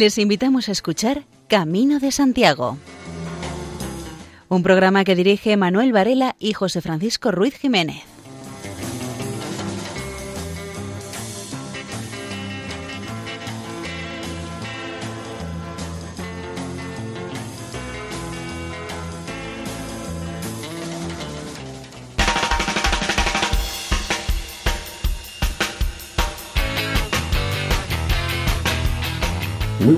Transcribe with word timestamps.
Les 0.00 0.16
invitamos 0.16 0.70
a 0.70 0.72
escuchar 0.72 1.26
Camino 1.46 1.98
de 1.98 2.10
Santiago, 2.10 2.78
un 4.48 4.62
programa 4.62 5.04
que 5.04 5.14
dirige 5.14 5.58
Manuel 5.58 5.92
Varela 5.92 6.36
y 6.38 6.54
José 6.54 6.80
Francisco 6.80 7.30
Ruiz 7.30 7.54
Jiménez. 7.58 8.09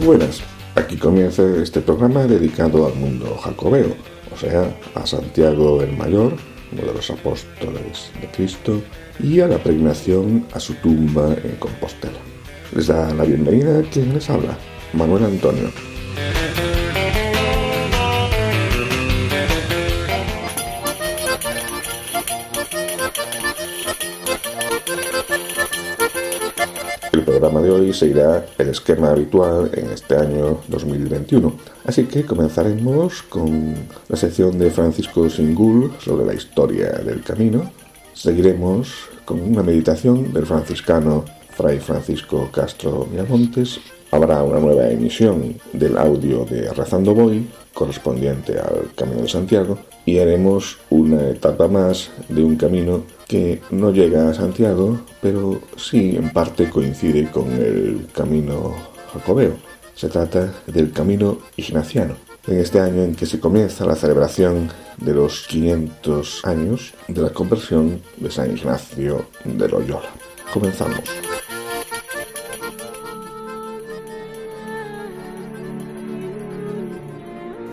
Buenas, 0.04 0.42
aquí 0.74 0.96
comienza 0.96 1.42
este 1.62 1.80
programa 1.80 2.24
dedicado 2.24 2.86
al 2.86 2.94
mundo 2.94 3.36
jacobeo, 3.36 3.94
o 4.34 4.36
sea, 4.36 4.74
a 4.94 5.06
Santiago 5.06 5.80
el 5.80 5.96
Mayor, 5.96 6.34
uno 6.72 6.82
de 6.82 6.94
los 6.94 7.10
apóstoles 7.10 8.10
de 8.20 8.28
Cristo, 8.34 8.82
y 9.20 9.40
a 9.40 9.46
la 9.46 9.58
pregnación 9.58 10.46
a 10.52 10.60
su 10.60 10.74
tumba 10.74 11.36
en 11.44 11.56
Compostela. 11.56 12.18
Les 12.74 12.88
da 12.88 13.14
la 13.14 13.24
bienvenida 13.24 13.82
quien 13.92 14.12
les 14.14 14.28
habla, 14.28 14.58
Manuel 14.92 15.24
Antonio. 15.24 15.70
Hoy 27.82 27.92
seguirá 27.92 28.46
el 28.58 28.68
esquema 28.68 29.10
habitual 29.10 29.70
en 29.74 29.90
este 29.90 30.16
año 30.16 30.60
2021, 30.68 31.52
así 31.84 32.04
que 32.04 32.24
comenzaremos 32.24 33.22
con 33.24 33.74
la 34.08 34.16
sección 34.16 34.58
de 34.58 34.70
Francisco 34.70 35.28
Singul 35.28 35.92
sobre 35.98 36.24
la 36.24 36.34
historia 36.34 36.90
del 36.92 37.22
camino, 37.22 37.70
seguiremos 38.14 39.08
con 39.24 39.40
una 39.40 39.62
meditación 39.62 40.32
del 40.32 40.46
franciscano 40.46 41.24
Fray 41.50 41.80
Francisco 41.80 42.48
Castro 42.52 43.06
Miramontes, 43.10 43.80
habrá 44.10 44.42
una 44.42 44.60
nueva 44.60 44.88
emisión 44.88 45.56
del 45.72 45.98
audio 45.98 46.44
de 46.44 46.72
Rezando 46.72 47.14
Voy, 47.14 47.46
correspondiente 47.74 48.58
al 48.58 48.94
Camino 48.94 49.22
de 49.22 49.28
Santiago, 49.28 49.78
y 50.04 50.18
haremos 50.18 50.78
una 50.90 51.28
etapa 51.30 51.68
más 51.68 52.10
de 52.28 52.42
un 52.42 52.56
camino 52.56 53.04
que 53.28 53.60
no 53.70 53.92
llega 53.92 54.28
a 54.28 54.34
Santiago, 54.34 55.00
pero 55.20 55.60
sí 55.76 56.16
en 56.16 56.30
parte 56.30 56.68
coincide 56.68 57.30
con 57.30 57.52
el 57.52 58.06
camino 58.12 58.74
jacobeo. 59.12 59.54
Se 59.94 60.08
trata 60.08 60.52
del 60.66 60.92
camino 60.92 61.38
ignaciano. 61.56 62.14
En 62.46 62.58
este 62.58 62.80
año 62.80 63.04
en 63.04 63.14
que 63.14 63.26
se 63.26 63.38
comienza 63.38 63.86
la 63.86 63.94
celebración 63.94 64.68
de 64.96 65.14
los 65.14 65.46
500 65.46 66.44
años 66.44 66.92
de 67.06 67.22
la 67.22 67.30
conversión 67.30 68.00
de 68.16 68.30
San 68.30 68.50
Ignacio 68.56 69.26
de 69.44 69.68
Loyola. 69.68 70.10
Comenzamos. 70.52 71.04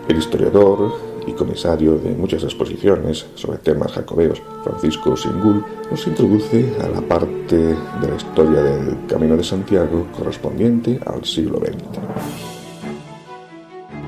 El 0.08 0.18
historiador 0.18 1.09
y 1.30 1.34
comisario 1.34 1.96
de 1.98 2.10
muchas 2.10 2.42
exposiciones 2.42 3.26
sobre 3.34 3.58
temas 3.58 3.92
jacobeos, 3.92 4.42
Francisco 4.64 5.16
Singul, 5.16 5.64
nos 5.90 6.06
introduce 6.06 6.74
a 6.80 6.88
la 6.88 7.00
parte 7.00 7.56
de 7.56 8.08
la 8.08 8.16
historia 8.16 8.62
del 8.62 9.06
Camino 9.06 9.36
de 9.36 9.44
Santiago 9.44 10.06
correspondiente 10.16 11.00
al 11.06 11.24
siglo 11.24 11.58
XX. 11.58 12.00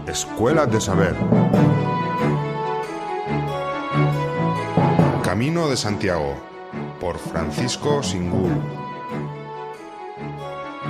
Escuela 0.06 0.66
de 0.66 0.81
Saber. 0.81 1.15
Camino 5.22 5.69
de 5.69 5.77
Santiago, 5.77 6.34
por 7.00 7.19
Francisco 7.19 8.03
Singul. 8.03 8.53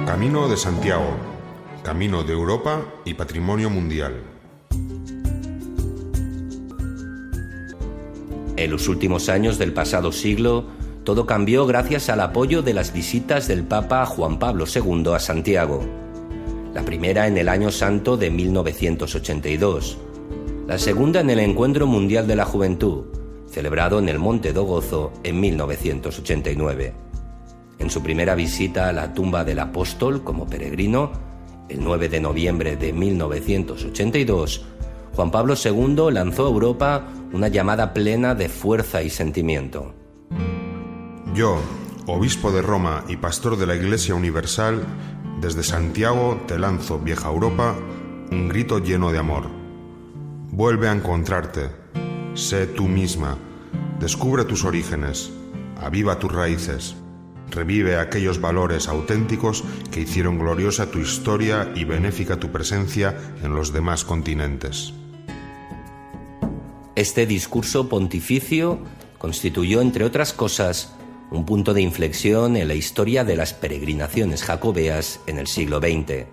Camino 0.07 0.49
de 0.49 0.57
Santiago, 0.57 1.11
Camino 1.85 2.25
de 2.25 2.33
Europa 2.33 2.81
y 3.05 3.15
Patrimonio 3.15 3.71
Mundial. 3.71 4.32
En 8.63 8.71
los 8.71 8.87
últimos 8.87 9.29
años 9.29 9.59
del 9.59 9.73
pasado 9.73 10.13
siglo, 10.13 10.67
todo 11.03 11.27
cambió 11.27 11.67
gracias 11.67 12.09
al 12.09 12.21
apoyo 12.21 12.63
de 12.63 12.73
las 12.73 12.93
visitas 12.93 13.49
del 13.49 13.65
Papa 13.65 14.07
Juan 14.07 14.39
Pablo 14.39 14.67
II 14.73 15.09
a 15.13 15.19
Santiago. 15.19 15.85
La 16.73 16.85
primera 16.85 17.27
en 17.27 17.37
el 17.39 17.49
Año 17.49 17.73
Santo 17.73 18.17
de 18.17 18.31
1982, 18.31 19.99
la 20.69 20.79
segunda 20.79 21.19
en 21.19 21.31
el 21.31 21.41
Encuentro 21.41 21.89
Mundial 21.89 22.29
de 22.29 22.37
la 22.37 22.45
Juventud, 22.45 23.07
celebrado 23.51 23.99
en 23.99 24.09
el 24.09 24.21
Monte 24.21 24.53
do 24.53 24.63
Gozo 24.63 25.13
en 25.25 25.41
1989. 25.41 26.95
En 27.81 27.91
su 27.91 28.01
primera 28.01 28.37
visita 28.37 28.89
a 28.89 28.93
la 28.93 29.13
tumba 29.13 29.43
del 29.43 29.59
apóstol 29.59 30.23
como 30.23 30.47
peregrino, 30.47 31.11
el 31.69 31.83
9 31.83 32.09
de 32.09 32.21
noviembre 32.21 32.77
de 32.77 32.93
1982, 32.93 34.67
Juan 35.15 35.31
Pablo 35.31 35.55
II 35.63 36.11
lanzó 36.11 36.47
a 36.47 36.51
Europa 36.51 37.09
una 37.33 37.49
llamada 37.49 37.93
plena 37.93 38.35
de 38.35 38.49
fuerza 38.49 39.03
y 39.03 39.11
sentimiento. 39.11 39.95
Yo, 41.35 41.59
obispo 42.07 42.51
de 42.51 42.63
Roma 42.63 43.05
y 43.09 43.17
pastor 43.17 43.57
de 43.57 43.67
la 43.67 43.75
Iglesia 43.75 44.15
Universal, 44.15 44.83
desde 45.41 45.63
Santiago 45.63 46.41
te 46.47 46.59
lanzo, 46.59 46.99
vieja 46.99 47.29
Europa, 47.29 47.75
un 48.31 48.49
grito 48.49 48.79
lleno 48.79 49.13
de 49.13 49.19
amor. 49.19 49.45
Vuelve 50.51 50.89
a 50.89 50.93
encontrarte, 50.93 51.71
sé 52.35 52.67
tú 52.67 52.89
misma, 52.89 53.37
descubre 53.99 54.45
tus 54.45 54.65
orígenes, 54.65 55.33
aviva 55.81 56.19
tus 56.19 56.33
raíces, 56.33 56.97
revive 57.51 57.99
aquellos 57.99 58.41
valores 58.41 58.89
auténticos 58.89 59.65
que 59.91 60.01
hicieron 60.01 60.39
gloriosa 60.39 60.91
tu 60.91 60.99
historia 60.99 61.73
y 61.75 61.85
benéfica 61.85 62.39
tu 62.39 62.51
presencia 62.51 63.17
en 63.43 63.55
los 63.55 63.73
demás 63.73 64.05
continentes. 64.05 64.95
Este 66.95 67.25
discurso 67.25 67.89
pontificio 67.89 68.79
constituyó, 69.17 69.81
entre 69.81 70.05
otras 70.05 70.35
cosas, 70.35 70.93
un 71.31 71.47
punto 71.47 71.73
de 71.73 71.81
inflexión 71.81 72.55
en 72.55 72.69
la 72.69 72.75
historia 72.75 73.25
de 73.25 73.35
las 73.35 73.55
peregrinaciones 73.55 74.43
jacobeas 74.43 75.19
en 75.27 75.39
el 75.39 75.47
siglo 75.47 75.79
XX. 75.79 76.27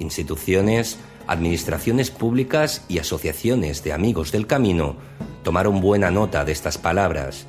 Instituciones, 0.00 0.98
administraciones 1.28 2.10
públicas 2.10 2.84
y 2.88 2.98
asociaciones 2.98 3.84
de 3.84 3.92
amigos 3.92 4.32
del 4.32 4.48
camino 4.48 4.96
tomaron 5.44 5.80
buena 5.80 6.10
nota 6.10 6.44
de 6.44 6.50
estas 6.50 6.76
palabras, 6.76 7.46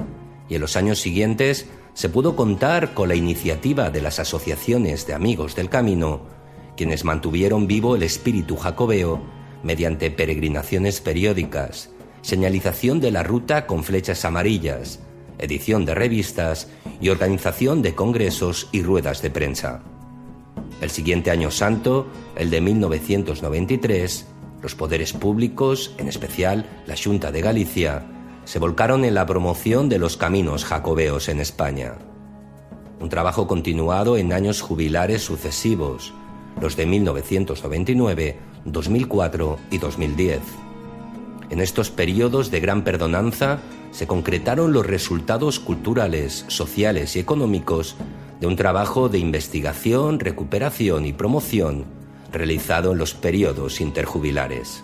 y 0.48 0.54
en 0.54 0.62
los 0.62 0.76
años 0.76 1.00
siguientes 1.00 1.70
se 1.96 2.10
pudo 2.10 2.36
contar 2.36 2.94
con 2.94 3.10
la 3.10 3.16
iniciativa 3.16 3.90
de 3.90 4.02
las 4.02 4.20
asociaciones 4.20 5.08
de 5.08 5.16
amigos 5.16 5.56
del 5.56 5.70
camino, 5.70 6.22
quienes 6.78 7.04
mantuvieron 7.04 7.66
vivo 7.66 7.96
el 7.96 8.04
espíritu 8.04 8.58
jacobeo 8.58 9.20
mediante 9.64 10.12
peregrinaciones 10.12 11.02
periódicas, 11.02 11.90
señalización 12.22 13.00
de 13.00 13.12
la 13.12 13.24
ruta 13.24 13.66
con 13.66 13.84
flechas 13.84 14.26
amarillas, 14.26 15.00
edición 15.40 15.86
de 15.86 15.96
revistas 15.96 16.70
y 17.00 17.10
organización 17.10 17.82
de 17.82 17.96
congresos 17.96 18.70
y 18.72 18.84
ruedas 18.84 19.22
de 19.22 19.32
prensa. 19.32 19.82
El 20.82 20.90
siguiente 20.90 21.32
año 21.32 21.52
santo, 21.52 22.08
el 22.36 22.50
de 22.50 22.62
1993, 22.62 24.28
los 24.62 24.76
poderes 24.76 25.14
públicos, 25.14 25.94
en 25.98 26.08
especial 26.08 26.66
la 26.86 26.96
Junta 26.96 27.32
de 27.32 27.42
Galicia, 27.42 28.06
se 28.46 28.60
volcaron 28.60 29.06
en 29.06 29.14
la 29.14 29.26
promoción 29.26 29.90
de 29.90 30.00
los 30.00 30.18
caminos 30.18 30.66
jacobeos 30.66 31.30
en 31.30 31.40
España. 31.40 31.96
Un 33.00 33.10
trabajo 33.10 33.48
continuado 33.48 34.18
en 34.18 34.34
años 34.34 34.62
jubilares 34.62 35.24
sucesivos, 35.24 36.14
los 36.60 36.76
de 36.76 36.86
1999, 36.86 38.38
2004 38.66 39.60
y 39.72 39.78
2010 39.80 40.61
en 41.52 41.60
estos 41.60 41.92
periodos 41.92 42.50
de 42.50 42.62
gran 42.62 42.84
perdonanza 42.84 43.60
se 43.92 44.08
concretaron 44.08 44.72
los 44.72 44.86
resultados 44.86 45.60
culturales, 45.60 46.46
sociales 46.48 47.16
y 47.16 47.20
económicos 47.20 47.98
de 48.40 48.48
un 48.48 48.56
trabajo 48.56 49.10
de 49.10 49.20
investigación, 49.20 50.20
recuperación 50.20 51.06
y 51.06 51.14
promoción 51.14 51.86
realizado 52.32 52.94
en 52.94 52.98
los 52.98 53.14
periodos 53.14 53.82
interjubilares. 53.82 54.82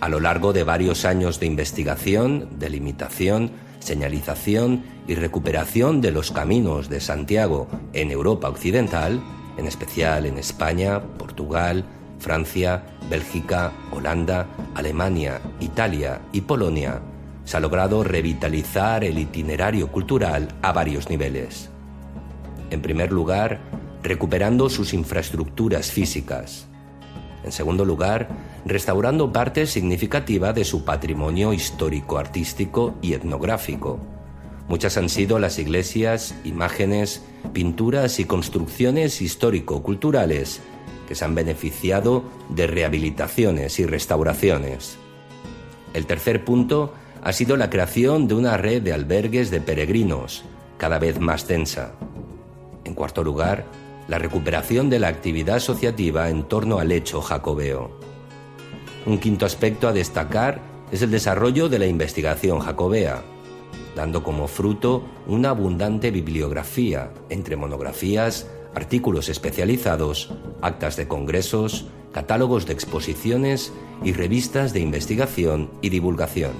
A 0.00 0.10
lo 0.10 0.20
largo 0.20 0.52
de 0.52 0.64
varios 0.64 1.06
años 1.06 1.40
de 1.40 1.46
investigación, 1.46 2.50
delimitación, 2.58 3.52
señalización 3.78 4.84
y 5.08 5.14
recuperación 5.14 6.02
de 6.02 6.10
los 6.10 6.30
caminos 6.30 6.90
de 6.90 7.00
Santiago 7.00 7.68
en 7.94 8.10
Europa 8.10 8.50
Occidental, 8.50 9.22
en 9.56 9.66
especial 9.66 10.26
en 10.26 10.36
España, 10.36 11.00
Portugal, 11.00 11.86
Francia, 12.18 12.84
Bélgica, 13.10 13.72
Holanda, 13.90 14.46
Alemania, 14.74 15.40
Italia 15.60 16.20
y 16.32 16.42
Polonia, 16.42 17.00
se 17.44 17.56
ha 17.56 17.60
logrado 17.60 18.02
revitalizar 18.02 19.04
el 19.04 19.18
itinerario 19.18 19.92
cultural 19.92 20.48
a 20.62 20.72
varios 20.72 21.10
niveles. 21.10 21.70
En 22.70 22.80
primer 22.80 23.12
lugar, 23.12 23.60
recuperando 24.02 24.68
sus 24.68 24.94
infraestructuras 24.94 25.90
físicas. 25.90 26.66
En 27.44 27.52
segundo 27.52 27.84
lugar, 27.84 28.28
restaurando 28.64 29.32
parte 29.32 29.66
significativa 29.66 30.52
de 30.52 30.64
su 30.64 30.84
patrimonio 30.84 31.52
histórico, 31.52 32.18
artístico 32.18 32.94
y 33.02 33.12
etnográfico. 33.12 34.00
Muchas 34.66 34.96
han 34.96 35.10
sido 35.10 35.38
las 35.38 35.58
iglesias, 35.58 36.34
imágenes, 36.44 37.22
pinturas 37.52 38.18
y 38.18 38.24
construcciones 38.24 39.20
histórico-culturales 39.20 40.62
que 41.06 41.14
se 41.14 41.24
han 41.24 41.34
beneficiado 41.34 42.24
de 42.48 42.66
rehabilitaciones 42.66 43.78
y 43.78 43.86
restauraciones. 43.86 44.98
El 45.92 46.06
tercer 46.06 46.44
punto 46.44 46.94
ha 47.22 47.32
sido 47.32 47.56
la 47.56 47.70
creación 47.70 48.28
de 48.28 48.34
una 48.34 48.56
red 48.56 48.82
de 48.82 48.92
albergues 48.92 49.50
de 49.50 49.60
peregrinos, 49.60 50.44
cada 50.76 50.98
vez 50.98 51.20
más 51.20 51.46
densa. 51.46 51.92
En 52.84 52.94
cuarto 52.94 53.22
lugar, 53.22 53.64
la 54.08 54.18
recuperación 54.18 54.90
de 54.90 54.98
la 54.98 55.08
actividad 55.08 55.56
asociativa 55.56 56.28
en 56.28 56.44
torno 56.44 56.78
al 56.78 56.92
hecho 56.92 57.22
jacobeo. 57.22 57.98
Un 59.06 59.18
quinto 59.18 59.46
aspecto 59.46 59.88
a 59.88 59.92
destacar 59.92 60.60
es 60.92 61.02
el 61.02 61.10
desarrollo 61.10 61.68
de 61.68 61.78
la 61.78 61.86
investigación 61.86 62.60
jacobea, 62.60 63.22
dando 63.96 64.22
como 64.22 64.48
fruto 64.48 65.04
una 65.26 65.50
abundante 65.50 66.10
bibliografía 66.10 67.10
entre 67.30 67.56
monografías, 67.56 68.46
artículos 68.74 69.28
especializados, 69.28 70.32
actas 70.62 70.96
de 70.96 71.08
congresos, 71.08 71.86
catálogos 72.12 72.66
de 72.66 72.72
exposiciones 72.72 73.72
y 74.02 74.12
revistas 74.12 74.72
de 74.72 74.80
investigación 74.80 75.70
y 75.82 75.88
divulgación. 75.88 76.52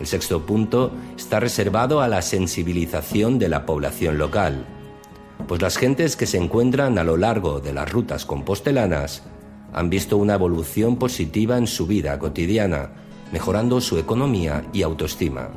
El 0.00 0.06
sexto 0.06 0.46
punto 0.46 0.92
está 1.16 1.40
reservado 1.40 2.00
a 2.00 2.08
la 2.08 2.22
sensibilización 2.22 3.38
de 3.38 3.48
la 3.48 3.66
población 3.66 4.18
local, 4.18 4.64
pues 5.46 5.60
las 5.62 5.76
gentes 5.76 6.16
que 6.16 6.26
se 6.26 6.38
encuentran 6.38 6.98
a 6.98 7.04
lo 7.04 7.16
largo 7.16 7.60
de 7.60 7.72
las 7.72 7.90
rutas 7.90 8.24
compostelanas 8.24 9.22
han 9.72 9.90
visto 9.90 10.16
una 10.16 10.34
evolución 10.34 10.96
positiva 10.96 11.58
en 11.58 11.66
su 11.66 11.86
vida 11.86 12.18
cotidiana, 12.18 12.90
mejorando 13.32 13.80
su 13.80 13.98
economía 13.98 14.64
y 14.72 14.82
autoestima. 14.82 15.48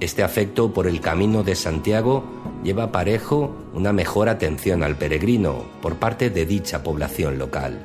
Este 0.00 0.22
afecto 0.22 0.72
por 0.72 0.86
el 0.86 1.00
camino 1.00 1.42
de 1.42 1.54
Santiago 1.54 2.24
lleva 2.62 2.92
parejo 2.92 3.54
una 3.74 3.92
mejor 3.92 4.28
atención 4.28 4.82
al 4.82 4.96
peregrino 4.96 5.64
por 5.80 5.96
parte 5.96 6.30
de 6.30 6.46
dicha 6.46 6.82
población 6.82 7.38
local. 7.38 7.84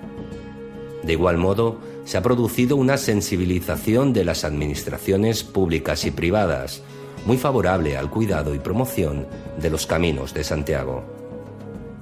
De 1.03 1.13
igual 1.13 1.37
modo, 1.37 1.79
se 2.05 2.17
ha 2.17 2.21
producido 2.21 2.75
una 2.75 2.97
sensibilización 2.97 4.13
de 4.13 4.23
las 4.23 4.43
administraciones 4.43 5.43
públicas 5.43 6.05
y 6.05 6.11
privadas, 6.11 6.81
muy 7.25 7.37
favorable 7.37 7.97
al 7.97 8.09
cuidado 8.09 8.55
y 8.55 8.59
promoción 8.59 9.27
de 9.59 9.69
los 9.69 9.85
caminos 9.85 10.33
de 10.33 10.43
Santiago. 10.43 11.03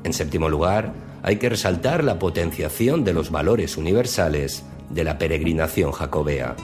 En 0.04 0.13
séptimo 0.13 0.50
lugar, 0.50 0.94
hay 1.24 1.38
que 1.38 1.50
resaltar 1.50 2.04
la 2.04 2.19
potenciación 2.19 3.04
de 3.04 3.13
los 3.13 3.31
valores 3.31 3.78
universales 3.78 4.63
de 4.92 5.04
la 5.04 5.18
peregrinación 5.18 5.92
jacobea. 5.92 6.56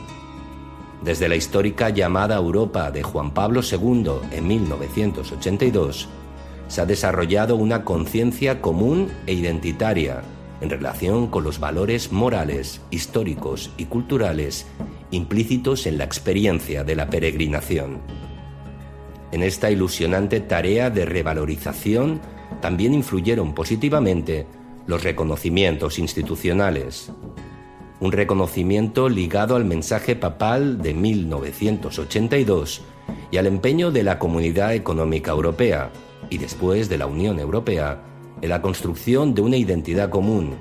Desde 1.03 1.27
la 1.27 1.35
histórica 1.35 1.89
llamada 1.89 2.35
Europa 2.35 2.91
de 2.91 3.01
Juan 3.01 3.31
Pablo 3.31 3.61
II 3.63 4.11
en 4.31 4.47
1982, 4.47 6.07
se 6.67 6.81
ha 6.81 6.85
desarrollado 6.85 7.55
una 7.55 7.83
conciencia 7.83 8.61
común 8.61 9.11
e 9.25 9.33
identitaria 9.33 10.21
en 10.61 10.69
relación 10.69 11.27
con 11.27 11.43
los 11.43 11.59
valores 11.59 12.11
morales, 12.11 12.81
históricos 12.91 13.71
y 13.77 13.85
culturales 13.85 14.67
implícitos 15.09 15.87
en 15.87 15.97
la 15.97 16.05
experiencia 16.05 16.83
de 16.83 16.95
la 16.95 17.09
peregrinación. 17.09 17.99
En 19.31 19.43
esta 19.43 19.71
ilusionante 19.71 20.39
tarea 20.39 20.89
de 20.89 21.05
revalorización 21.05 22.21
también 22.61 22.93
influyeron 22.93 23.53
positivamente 23.53 24.45
los 24.87 25.03
reconocimientos 25.03 25.99
institucionales. 25.99 27.11
Un 28.01 28.11
reconocimiento 28.11 29.09
ligado 29.09 29.55
al 29.55 29.63
mensaje 29.63 30.15
papal 30.15 30.81
de 30.81 30.95
1982 30.95 32.81
y 33.29 33.37
al 33.37 33.45
empeño 33.45 33.91
de 33.91 34.01
la 34.01 34.17
Comunidad 34.17 34.73
Económica 34.73 35.29
Europea 35.29 35.91
y 36.27 36.39
después 36.39 36.89
de 36.89 36.97
la 36.97 37.05
Unión 37.05 37.37
Europea 37.37 38.01
en 38.41 38.49
la 38.49 38.59
construcción 38.63 39.35
de 39.35 39.43
una 39.43 39.55
identidad 39.55 40.09
común, 40.09 40.55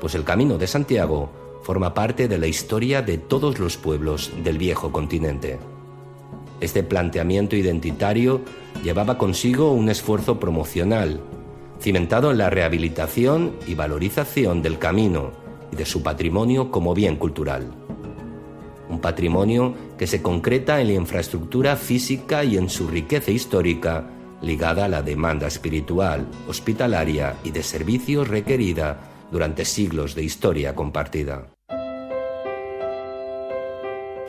pues 0.00 0.16
el 0.16 0.24
Camino 0.24 0.58
de 0.58 0.66
Santiago 0.66 1.30
forma 1.62 1.94
parte 1.94 2.26
de 2.26 2.38
la 2.38 2.48
historia 2.48 3.00
de 3.00 3.16
todos 3.16 3.60
los 3.60 3.76
pueblos 3.76 4.32
del 4.42 4.58
viejo 4.58 4.90
continente. 4.90 5.60
Este 6.60 6.82
planteamiento 6.82 7.54
identitario 7.54 8.40
llevaba 8.82 9.18
consigo 9.18 9.70
un 9.70 9.88
esfuerzo 9.88 10.40
promocional, 10.40 11.20
cimentado 11.80 12.32
en 12.32 12.38
la 12.38 12.50
rehabilitación 12.50 13.52
y 13.68 13.76
valorización 13.76 14.62
del 14.62 14.80
camino 14.80 15.41
y 15.72 15.76
de 15.76 15.86
su 15.86 16.02
patrimonio 16.02 16.70
como 16.70 16.94
bien 16.94 17.16
cultural. 17.16 17.72
Un 18.88 19.00
patrimonio 19.00 19.74
que 19.98 20.06
se 20.06 20.22
concreta 20.22 20.80
en 20.80 20.88
la 20.88 20.92
infraestructura 20.94 21.76
física 21.76 22.44
y 22.44 22.58
en 22.58 22.68
su 22.68 22.86
riqueza 22.86 23.30
histórica 23.30 24.06
ligada 24.42 24.84
a 24.84 24.88
la 24.88 25.02
demanda 25.02 25.46
espiritual, 25.46 26.26
hospitalaria 26.48 27.36
y 27.44 27.50
de 27.52 27.62
servicios 27.62 28.28
requerida 28.28 28.98
durante 29.30 29.64
siglos 29.64 30.14
de 30.14 30.24
historia 30.24 30.74
compartida. 30.74 31.46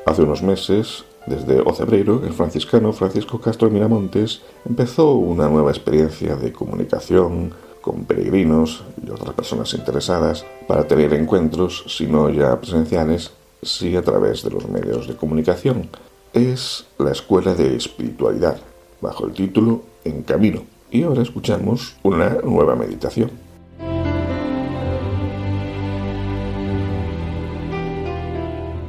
Hace 0.05 0.21
unos 0.21 0.43
meses, 0.43 1.05
desde 1.25 1.61
Ocebreiro, 1.61 2.23
el 2.25 2.33
franciscano 2.33 2.93
Francisco 2.93 3.39
Castro 3.39 3.69
Miramontes 3.69 4.41
empezó 4.65 5.13
una 5.13 5.49
nueva 5.49 5.71
experiencia 5.71 6.35
de 6.35 6.51
comunicación 6.51 7.53
con 7.83 8.05
peregrinos 8.05 8.83
y 9.05 9.11
otras 9.11 9.35
personas 9.35 9.73
interesadas 9.73 10.45
para 10.67 10.87
tener 10.87 11.13
encuentros, 11.13 11.83
si 11.87 12.07
no 12.07 12.29
ya 12.29 12.59
presenciales, 12.59 13.31
sí 13.61 13.95
a 13.95 14.01
través 14.01 14.41
de 14.43 14.51
los 14.51 14.67
medios 14.69 15.07
de 15.07 15.15
comunicación. 15.15 15.89
Es 16.33 16.87
la 16.97 17.11
Escuela 17.11 17.53
de 17.53 17.75
Espiritualidad, 17.75 18.57
bajo 19.01 19.27
el 19.27 19.33
título 19.33 19.83
En 20.05 20.23
Camino. 20.23 20.63
Y 20.89 21.03
ahora 21.03 21.21
escuchamos 21.21 21.97
una 22.03 22.37
nueva 22.43 22.75
meditación. 22.75 23.29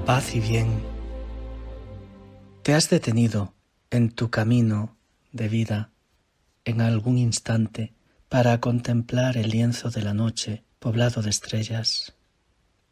Paz 0.07 0.35
y 0.35 0.41
bien 0.41 0.95
¿Te 2.65 2.73
has 2.73 2.89
detenido 2.89 3.53
en 3.91 4.11
tu 4.11 4.31
camino 4.31 4.97
de 5.33 5.49
vida 5.49 5.91
en 6.65 6.81
algún 6.81 7.19
instante 7.19 7.93
para 8.35 8.59
contemplar 8.59 9.37
el 9.37 9.51
lienzo 9.51 9.91
de 9.91 10.03
la 10.03 10.13
noche 10.13 10.65
poblado 10.81 11.23
de 11.23 11.31
estrellas? 11.31 12.15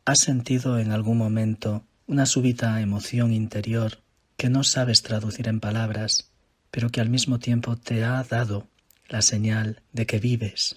¿Has 0.04 0.20
sentido 0.20 0.78
en 0.78 0.92
algún 0.92 1.18
momento 1.18 1.84
una 2.06 2.26
súbita 2.26 2.80
emoción 2.80 3.32
interior 3.32 4.04
que 4.36 4.48
no 4.48 4.62
sabes 4.62 5.02
traducir 5.02 5.48
en 5.48 5.58
palabras, 5.58 6.30
pero 6.70 6.90
que 6.90 7.00
al 7.00 7.10
mismo 7.10 7.40
tiempo 7.40 7.74
te 7.74 8.04
ha 8.04 8.22
dado 8.22 8.68
la 9.08 9.20
señal 9.20 9.82
de 9.92 10.06
que 10.06 10.20
vives, 10.20 10.76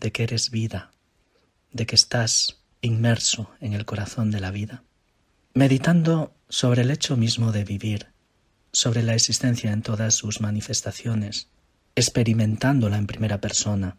de 0.00 0.10
que 0.10 0.24
eres 0.24 0.50
vida, 0.50 0.90
de 1.70 1.86
que 1.86 1.94
estás 1.94 2.58
inmerso 2.80 3.52
en 3.60 3.74
el 3.74 3.84
corazón 3.84 4.32
de 4.32 4.40
la 4.40 4.50
vida? 4.50 4.82
Meditando 5.54 6.34
sobre 6.48 6.82
el 6.82 6.90
hecho 6.90 7.16
mismo 7.16 7.52
de 7.52 7.62
vivir, 7.62 8.08
sobre 8.72 9.04
la 9.04 9.14
existencia 9.14 9.70
en 9.70 9.82
todas 9.82 10.16
sus 10.16 10.40
manifestaciones, 10.40 11.46
experimentándola 11.94 12.98
en 12.98 13.06
primera 13.06 13.40
persona. 13.40 13.96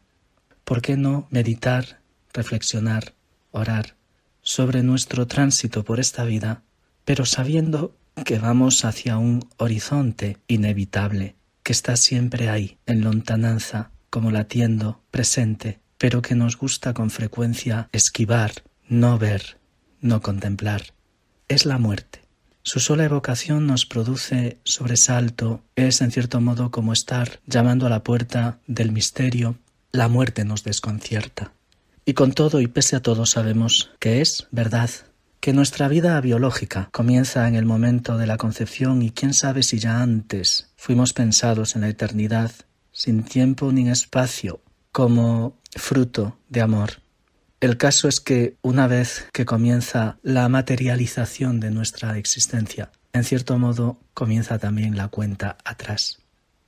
¿Por 0.64 0.82
qué 0.82 0.98
no 0.98 1.28
meditar, 1.30 2.00
reflexionar, 2.34 3.14
orar 3.52 3.96
sobre 4.42 4.84
nuestro 4.84 5.28
tránsito 5.28 5.84
por 5.84 6.00
esta 6.00 6.24
vida, 6.24 6.64
pero 7.06 7.26
sabiendo 7.26 7.96
que 8.26 8.40
vamos 8.40 8.86
hacia 8.86 9.18
un 9.18 9.48
horizonte 9.58 10.38
inevitable, 10.48 11.36
que 11.64 11.72
está 11.72 11.96
siempre 11.96 12.50
ahí, 12.50 12.78
en 12.86 13.02
lontananza, 13.02 13.92
como 14.10 14.32
latiendo, 14.32 15.02
presente, 15.12 15.80
pero 15.98 16.22
que 16.22 16.36
nos 16.36 16.58
gusta 16.58 16.94
con 16.94 17.10
frecuencia 17.10 17.90
esquivar, 17.92 18.52
no 18.88 19.18
ver, 19.18 19.60
no 20.02 20.22
contemplar? 20.22 20.82
Es 21.48 21.66
la 21.66 21.78
muerte. 21.78 22.21
Su 22.63 22.80
sola 22.80 23.06
evocación 23.06 23.65
nos 23.65 23.86
produce 23.86 24.60
sobresalto, 24.63 25.63
es 25.75 26.01
en 26.01 26.12
cierto 26.12 26.41
modo 26.41 26.70
como 26.70 26.94
estar 26.94 27.39
llamando 27.48 27.88
a 27.88 27.89
la 27.89 28.03
puerta 28.03 28.60
del 28.68 28.91
misterio, 28.91 29.56
la 29.91 30.08
muerte 30.08 30.46
nos 30.46 30.63
desconcierta. 30.63 31.53
Y 32.06 32.13
con 32.13 32.34
todo 32.34 32.62
y 32.62 32.68
pese 32.68 32.96
a 32.96 33.01
todo 33.01 33.25
sabemos 33.25 33.91
que 34.00 34.22
es 34.22 34.48
verdad, 34.51 34.89
que 35.39 35.53
nuestra 35.53 35.88
vida 35.88 36.22
biológica 36.22 36.89
comienza 36.91 37.48
en 37.48 37.56
el 37.56 37.65
momento 37.65 38.18
de 38.18 38.27
la 38.27 38.38
concepción 38.38 39.01
y 39.01 39.10
quién 39.10 39.34
sabe 39.34 39.63
si 39.63 39.80
ya 39.80 40.01
antes 40.01 40.70
fuimos 40.75 41.13
pensados 41.13 41.75
en 41.75 41.82
la 41.82 41.89
eternidad, 41.89 42.51
sin 42.91 43.24
tiempo 43.24 43.72
ni 43.72 43.89
espacio, 43.89 44.62
como 44.91 45.58
fruto 45.75 46.38
de 46.48 46.62
amor. 46.62 47.00
El 47.62 47.77
caso 47.77 48.08
es 48.08 48.20
que 48.20 48.58
una 48.63 48.88
vez 48.88 49.27
que 49.32 49.46
comienza 49.46 50.18
la 50.24 50.50
materialización 50.50 51.60
de 51.60 51.70
nuestra 51.70 52.18
existencia, 52.18 52.91
en 53.13 53.24
cierto 53.24 53.60
modo 53.60 54.00
comienza 54.15 54.58
también 54.58 54.98
la 54.98 55.10
cuenta 55.10 55.58
atrás. 55.63 56.18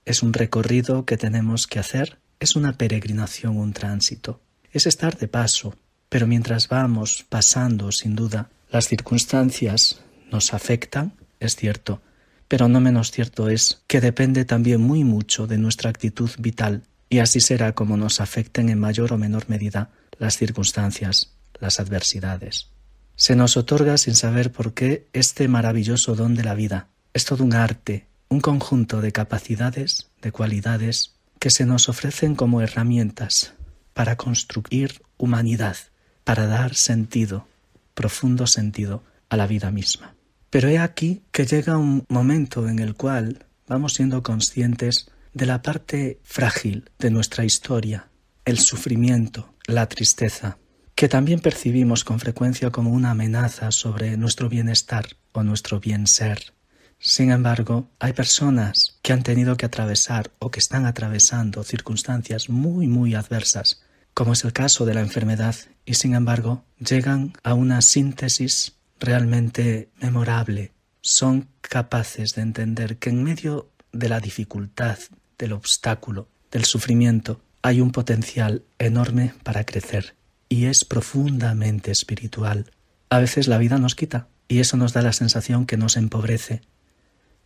Es 0.05 0.21
un 0.21 0.33
recorrido 0.33 1.03
que 1.05 1.17
tenemos 1.17 1.65
que 1.65 1.79
hacer, 1.79 2.19
es 2.39 2.55
una 2.55 2.73
peregrinación, 2.73 3.57
un 3.57 3.73
tránsito. 3.73 4.39
Es 4.71 4.85
estar 4.85 5.17
de 5.17 5.27
paso, 5.27 5.75
pero 6.09 6.27
mientras 6.27 6.67
vamos 6.67 7.25
pasando, 7.27 7.91
sin 7.91 8.15
duda, 8.15 8.51
las 8.69 8.88
circunstancias 8.88 10.00
nos 10.31 10.53
afectan, 10.53 11.13
es 11.39 11.55
cierto, 11.55 12.03
pero 12.47 12.67
no 12.67 12.79
menos 12.79 13.09
cierto 13.09 13.50
es 13.50 13.81
que 13.88 14.00
depende 14.00 14.45
también 14.45 14.79
muy 14.79 15.03
mucho 15.03 15.47
de 15.47 15.57
nuestra 15.57 15.89
actitud 15.89 16.29
vital, 16.38 16.83
y 17.09 17.17
así 17.17 17.39
será 17.39 17.73
como 17.73 17.97
nos 17.97 18.21
afecten 18.21 18.69
en 18.69 18.77
mayor 18.77 19.12
o 19.12 19.17
menor 19.17 19.50
medida 19.50 19.89
las 20.17 20.38
circunstancias, 20.38 21.34
las 21.60 21.79
adversidades. 21.79 22.70
Se 23.15 23.36
nos 23.36 23.58
otorga 23.58 23.98
sin 23.98 24.15
saber 24.15 24.51
por 24.51 24.74
qué 24.74 25.08
este 25.13 25.48
maravilloso 25.48 26.15
don 26.15 26.36
de 26.36 26.43
la 26.43 26.55
vida. 26.55 26.88
Es 27.13 27.25
todo 27.25 27.43
un 27.43 27.53
arte, 27.53 28.08
un 28.29 28.41
conjunto 28.41 29.01
de 29.01 29.12
capacidades, 29.12 30.10
de 30.22 30.32
cualidades, 30.32 31.13
que 31.39 31.50
se 31.50 31.65
nos 31.65 31.89
ofrecen 31.89 32.36
como 32.36 32.62
herramientas 32.62 33.53
para 33.93 34.15
construir 34.15 35.01
humanidad, 35.17 35.77
para 36.24 36.48
dar 36.48 36.74
sentido, 36.74 37.48
profundo 37.93 38.48
sentido 38.48 39.03
a 39.29 39.38
la 39.38 39.46
vida 39.46 39.70
misma. 39.72 40.15
Pero 40.50 40.70
he 40.70 40.79
aquí 40.79 41.22
que 41.32 41.46
llega 41.46 41.77
un 41.77 42.05
momento 42.10 42.67
en 42.67 42.79
el 42.79 42.96
cual 42.96 43.46
vamos 43.67 43.93
siendo 43.93 44.24
conscientes 44.24 45.10
de 45.34 45.46
la 45.46 45.62
parte 45.62 46.20
frágil 46.24 46.89
de 47.00 47.10
nuestra 47.10 47.43
historia, 47.43 48.08
el 48.45 48.59
sufrimiento, 48.59 49.53
la 49.65 49.88
tristeza, 49.88 50.57
que 50.95 51.07
también 51.07 51.39
percibimos 51.39 52.03
con 52.03 52.19
frecuencia 52.19 52.71
como 52.71 52.91
una 52.91 53.12
amenaza 53.12 53.71
sobre 53.71 54.17
nuestro 54.17 54.50
bienestar 54.50 55.05
o 55.31 55.43
nuestro 55.43 55.79
bien 55.79 56.07
ser. 56.07 56.53
Sin 57.00 57.31
embargo, 57.31 57.89
hay 58.00 58.13
personas 58.13 59.00
que 59.01 59.13
han 59.13 59.23
tenido 59.23 59.57
que 59.57 59.65
atravesar 59.65 60.31
o 60.39 60.51
que 60.51 60.59
están 60.59 60.85
atravesando 60.85 61.63
circunstancias 61.63 62.50
muy, 62.50 62.88
muy 62.88 63.15
adversas, 63.15 63.81
como 64.13 64.33
es 64.33 64.43
el 64.43 64.53
caso 64.53 64.85
de 64.85 64.93
la 64.93 65.01
enfermedad, 65.01 65.55
y 65.85 65.95
sin 65.95 66.13
embargo 66.13 66.63
llegan 66.79 67.33
a 67.43 67.55
una 67.55 67.81
síntesis 67.81 68.77
realmente 69.00 69.89
memorable. 70.00 70.71
Son 71.01 71.50
capaces 71.62 72.35
de 72.35 72.41
entender 72.41 72.97
que 72.97 73.09
en 73.09 73.23
medio 73.23 73.69
de 73.91 74.09
la 74.09 74.19
dificultad, 74.19 74.97
del 75.38 75.53
obstáculo, 75.53 76.29
del 76.51 76.63
sufrimiento, 76.63 77.41
hay 77.63 77.79
un 77.79 77.91
potencial 77.91 78.63
enorme 78.77 79.34
para 79.43 79.65
crecer 79.65 80.15
y 80.50 80.65
es 80.65 80.84
profundamente 80.84 81.91
espiritual. 81.91 82.72
A 83.10 83.20
veces 83.20 83.48
la 83.48 83.58
vida 83.58 83.77
nos 83.77 83.96
quita 83.96 84.27
y 84.50 84.60
eso 84.60 84.75
nos 84.75 84.91
da 84.91 85.01
la 85.01 85.13
sensación 85.13 85.65
que 85.65 85.77
nos 85.77 85.96
empobrece, 85.96 86.62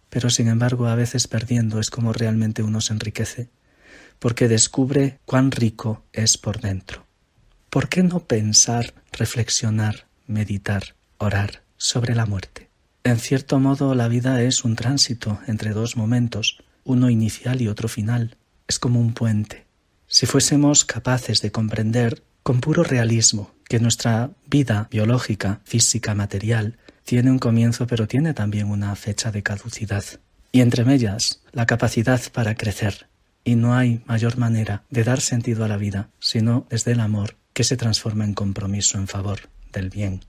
pero 0.10 0.32
sin 0.32 0.48
embargo 0.48 0.88
a 0.88 0.96
veces 0.96 1.28
perdiendo 1.28 1.80
es 1.80 1.92
como 1.92 2.14
realmente 2.14 2.64
uno 2.64 2.82
se 2.82 2.94
enriquece, 2.94 3.50
porque 4.18 4.48
descubre 4.48 5.20
cuán 5.26 5.52
rico 5.52 6.04
es 6.14 6.40
por 6.40 6.62
dentro. 6.62 7.06
¿Por 7.70 7.88
qué 7.88 8.02
no 8.02 8.22
pensar, 8.22 8.96
reflexionar, 9.12 10.08
meditar, 10.26 10.96
orar 11.20 11.62
sobre 11.78 12.16
la 12.16 12.26
muerte? 12.26 12.72
En 13.04 13.20
cierto 13.20 13.60
modo 13.60 13.94
la 13.94 14.08
vida 14.08 14.42
es 14.42 14.64
un 14.64 14.76
tránsito 14.76 15.40
entre 15.46 15.72
dos 15.72 15.96
momentos, 15.96 16.58
uno 16.86 17.12
inicial 17.12 17.62
y 17.62 17.68
otro 17.68 17.88
final. 17.88 18.36
Es 18.68 18.80
como 18.80 19.00
un 19.00 19.14
puente. 19.14 19.67
Si 20.10 20.26
fuésemos 20.26 20.86
capaces 20.86 21.42
de 21.42 21.52
comprender 21.52 22.24
con 22.42 22.62
puro 22.62 22.84
realismo 22.84 23.54
que 23.68 23.82
nuestra 23.82 24.32
vida 24.50 24.88
biológica, 24.90 25.60
física, 25.66 26.16
material, 26.16 26.78
tiene 27.04 27.30
un 27.30 27.40
comienzo 27.40 27.88
pero 27.88 28.08
tiene 28.08 28.34
también 28.34 28.72
una 28.72 28.96
fecha 28.96 29.32
de 29.32 29.44
caducidad. 29.44 30.06
Y 30.54 30.62
entre 30.62 30.90
ellas, 30.94 31.42
la 31.52 31.66
capacidad 31.66 32.22
para 32.32 32.56
crecer. 32.56 33.10
Y 33.44 33.56
no 33.56 33.76
hay 33.76 34.02
mayor 34.06 34.38
manera 34.38 34.84
de 34.90 35.04
dar 35.04 35.20
sentido 35.20 35.66
a 35.66 35.68
la 35.68 35.78
vida 35.78 36.10
sino 36.20 36.66
desde 36.70 36.94
el 36.94 37.02
amor 37.02 37.36
que 37.52 37.66
se 37.66 37.76
transforma 37.76 38.24
en 38.24 38.34
compromiso 38.34 38.98
en 38.98 39.08
favor 39.08 39.50
del 39.74 39.90
bien. 39.90 40.22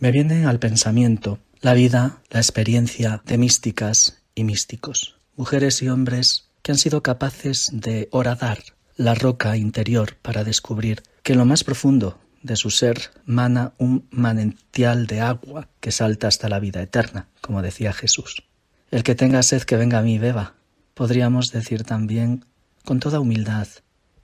Me 0.00 0.12
viene 0.12 0.44
al 0.44 0.58
pensamiento 0.58 1.38
la 1.62 1.72
vida, 1.72 2.20
la 2.28 2.40
experiencia 2.40 3.22
de 3.24 3.38
místicas 3.38 4.22
y 4.34 4.44
místicos, 4.44 5.16
mujeres 5.34 5.80
y 5.80 5.88
hombres 5.88 6.50
que 6.60 6.72
han 6.72 6.78
sido 6.78 7.02
capaces 7.02 7.70
de 7.72 8.08
horadar 8.10 8.73
la 8.96 9.14
roca 9.14 9.56
interior 9.56 10.16
para 10.22 10.44
descubrir 10.44 11.02
que 11.22 11.34
lo 11.34 11.44
más 11.44 11.64
profundo 11.64 12.18
de 12.42 12.56
su 12.56 12.70
ser 12.70 13.10
mana 13.24 13.72
un 13.78 14.06
manantial 14.10 15.06
de 15.06 15.20
agua 15.20 15.68
que 15.80 15.90
salta 15.90 16.28
hasta 16.28 16.48
la 16.48 16.60
vida 16.60 16.82
eterna, 16.82 17.28
como 17.40 17.62
decía 17.62 17.92
Jesús. 17.92 18.44
El 18.90 19.02
que 19.02 19.14
tenga 19.14 19.42
sed 19.42 19.62
que 19.62 19.76
venga 19.76 19.98
a 19.98 20.02
mí 20.02 20.18
beba. 20.18 20.54
Podríamos 20.92 21.50
decir 21.50 21.84
también, 21.84 22.44
con 22.84 23.00
toda 23.00 23.18
humildad, 23.18 23.66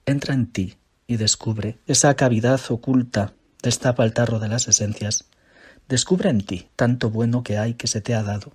entra 0.05 0.33
en 0.33 0.45
ti 0.45 0.77
y 1.07 1.17
descubre 1.17 1.79
esa 1.87 2.13
cavidad 2.15 2.61
oculta, 2.69 3.33
destapa 3.61 4.05
el 4.05 4.13
tarro 4.13 4.39
de 4.39 4.47
las 4.47 4.67
esencias, 4.67 5.25
descubre 5.89 6.29
en 6.29 6.41
ti 6.41 6.69
tanto 6.75 7.09
bueno 7.09 7.43
que 7.43 7.57
hay 7.57 7.73
que 7.73 7.87
se 7.87 7.99
te 7.99 8.13
ha 8.13 8.23
dado, 8.23 8.53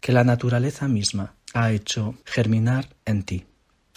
que 0.00 0.12
la 0.12 0.24
naturaleza 0.24 0.88
misma 0.88 1.34
ha 1.54 1.70
hecho 1.70 2.16
germinar 2.24 2.88
en 3.04 3.22
ti. 3.22 3.46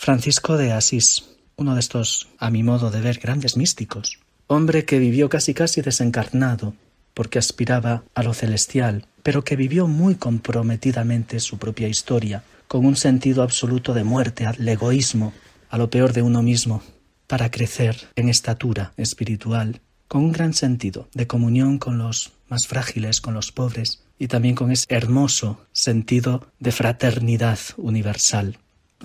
Francisco 0.03 0.57
de 0.57 0.71
Asís, 0.71 1.25
uno 1.57 1.75
de 1.75 1.79
estos, 1.79 2.27
a 2.39 2.49
mi 2.49 2.63
modo 2.63 2.89
de 2.89 3.01
ver, 3.01 3.19
grandes 3.19 3.55
místicos, 3.55 4.17
hombre 4.47 4.83
que 4.83 4.97
vivió 4.97 5.29
casi 5.29 5.53
casi 5.53 5.83
desencarnado, 5.83 6.73
porque 7.13 7.37
aspiraba 7.37 8.03
a 8.15 8.23
lo 8.23 8.33
celestial, 8.33 9.05
pero 9.21 9.43
que 9.43 9.55
vivió 9.55 9.85
muy 9.85 10.15
comprometidamente 10.15 11.39
su 11.39 11.59
propia 11.59 11.87
historia, 11.87 12.43
con 12.67 12.83
un 12.87 12.95
sentido 12.95 13.43
absoluto 13.43 13.93
de 13.93 14.03
muerte 14.03 14.47
al 14.47 14.67
egoísmo, 14.67 15.33
a 15.69 15.77
lo 15.77 15.91
peor 15.91 16.13
de 16.13 16.23
uno 16.23 16.41
mismo, 16.41 16.81
para 17.27 17.51
crecer 17.51 18.07
en 18.15 18.27
estatura 18.27 18.93
espiritual, 18.97 19.81
con 20.07 20.23
un 20.23 20.31
gran 20.31 20.55
sentido 20.55 21.09
de 21.13 21.27
comunión 21.27 21.77
con 21.77 21.99
los 21.99 22.31
más 22.49 22.65
frágiles, 22.65 23.21
con 23.21 23.35
los 23.35 23.51
pobres, 23.51 24.01
y 24.17 24.29
también 24.29 24.55
con 24.55 24.71
ese 24.71 24.87
hermoso 24.89 25.59
sentido 25.73 26.47
de 26.57 26.71
fraternidad 26.71 27.59
universal. 27.77 28.57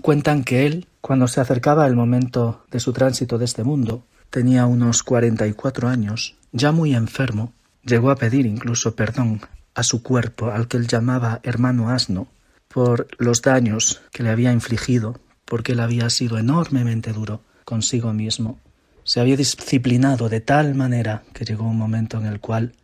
Cuentan 0.02 0.44
que 0.44 0.66
él, 0.66 0.88
cuando 1.00 1.26
se 1.26 1.40
acercaba 1.40 1.86
el 1.86 1.96
momento 1.96 2.64
de 2.70 2.80
su 2.80 2.92
tránsito 2.92 3.38
de 3.38 3.46
este 3.46 3.64
mundo, 3.64 4.06
tenía 4.30 4.66
unos 4.66 5.02
cuarenta 5.02 5.46
y 5.46 5.52
cuatro 5.52 5.88
años, 5.88 6.36
ya 6.52 6.70
muy 6.70 6.94
enfermo, 6.94 7.52
llegó 7.82 8.10
a 8.10 8.16
pedir 8.16 8.46
incluso 8.46 8.94
perdón 8.94 9.40
a 9.74 9.82
su 9.82 10.02
cuerpo, 10.02 10.50
al 10.50 10.68
que 10.68 10.76
él 10.76 10.86
llamaba 10.86 11.40
hermano 11.42 11.90
asno, 11.90 12.28
por 12.68 13.08
los 13.18 13.42
daños 13.42 14.02
que 14.12 14.22
le 14.22 14.30
había 14.30 14.52
infligido, 14.52 15.18
porque 15.44 15.72
él 15.72 15.80
había 15.80 16.10
sido 16.10 16.38
enormemente 16.38 17.12
duro 17.12 17.40
consigo 17.64 18.12
mismo. 18.12 18.58
Se 19.04 19.20
había 19.20 19.36
disciplinado 19.36 20.28
de 20.28 20.40
tal 20.40 20.74
manera 20.74 21.22
que 21.32 21.44
llegó 21.44 21.64
un 21.64 21.78
momento 21.78 22.18
en 22.18 22.26
el 22.26 22.40
cual 22.40 22.74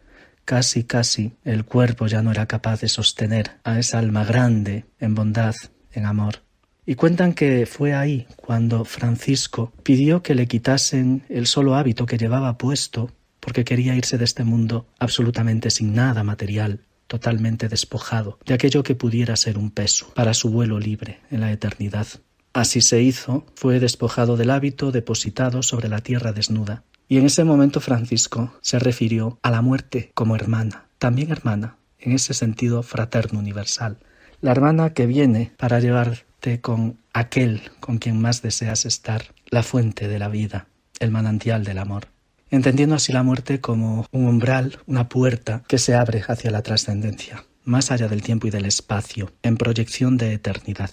casi 0.45 0.85
casi 0.85 1.35
el 1.45 1.65
cuerpo 1.65 2.07
ya 2.07 2.23
no 2.23 2.31
era 2.31 2.47
capaz 2.47 2.81
de 2.81 2.89
sostener 2.89 3.59
a 3.65 3.79
esa 3.79 3.99
alma 3.99 4.25
grande 4.25 4.87
en 4.99 5.15
bondad, 5.15 5.55
en 5.93 6.07
amor. 6.07 6.43
Y 6.85 6.97
cuentan 6.97 7.33
que 7.33 7.65
fue 7.67 7.95
ahí 7.95 8.27
cuando 8.37 8.85
Francisco 8.85 9.73
pidió 9.85 10.23
que 10.23 10.35
le 10.35 10.49
quitasen 10.49 11.25
el 11.29 11.47
solo 11.47 11.77
hábito 11.77 12.07
que 12.07 12.19
llevaba 12.19 12.59
puesto, 12.59 13.13
porque 13.39 13.65
quería 13.65 13.95
irse 13.95 14.19
de 14.19 14.25
este 14.25 14.43
mundo 14.43 14.87
absolutamente 14.99 15.71
sin 15.71 15.95
nada 15.95 16.25
material, 16.25 16.81
totalmente 17.07 17.69
despojado 17.69 18.39
de 18.45 18.55
aquello 18.55 18.83
que 18.83 18.97
pudiera 18.97 19.37
ser 19.37 19.59
un 19.59 19.71
peso 19.71 20.13
para 20.15 20.35
su 20.35 20.51
vuelo 20.51 20.81
libre 20.81 21.21
en 21.31 21.41
la 21.41 21.53
eternidad. 21.53 22.07
Así 22.53 22.81
se 22.81 23.01
hizo, 23.01 23.47
fue 23.55 23.79
despojado 23.79 24.37
del 24.37 24.51
hábito, 24.51 24.91
depositado 24.91 25.63
sobre 25.63 25.89
la 25.89 26.01
tierra 26.01 26.33
desnuda. 26.33 26.83
Y 27.09 27.19
en 27.19 27.27
ese 27.27 27.45
momento 27.45 27.81
Francisco 27.81 28.55
se 28.61 28.79
refirió 28.79 29.39
a 29.43 29.51
la 29.51 29.63
muerte 29.63 30.11
como 30.15 30.35
hermana, 30.35 30.87
también 30.99 31.31
hermana, 31.31 31.77
en 31.99 32.13
ese 32.13 32.35
sentido 32.35 32.83
fraterno 32.83 33.39
universal, 33.39 33.99
la 34.41 34.51
hermana 34.51 34.93
que 34.93 35.07
viene 35.07 35.53
para 35.57 35.79
llevar 35.79 36.25
con 36.61 36.99
aquel 37.13 37.63
con 37.81 37.99
quien 37.99 38.21
más 38.21 38.43
deseas 38.43 38.85
estar, 38.85 39.35
la 39.51 39.63
fuente 39.63 40.09
de 40.09 40.19
la 40.19 40.29
vida, 40.29 40.67
el 40.99 41.11
manantial 41.11 41.65
del 41.65 41.79
amor, 41.79 42.09
entendiendo 42.51 42.97
así 42.97 43.13
la 43.13 43.23
muerte 43.23 43.61
como 43.61 44.07
un 44.11 44.27
umbral, 44.27 44.79
una 44.87 45.09
puerta 45.09 45.63
que 45.69 45.79
se 45.79 45.95
abre 45.95 46.23
hacia 46.27 46.51
la 46.51 46.63
trascendencia, 46.63 47.45
más 47.65 47.91
allá 47.91 48.09
del 48.09 48.23
tiempo 48.23 48.47
y 48.47 48.51
del 48.51 48.65
espacio, 48.65 49.33
en 49.43 49.57
proyección 49.57 50.17
de 50.17 50.35
eternidad. 50.35 50.91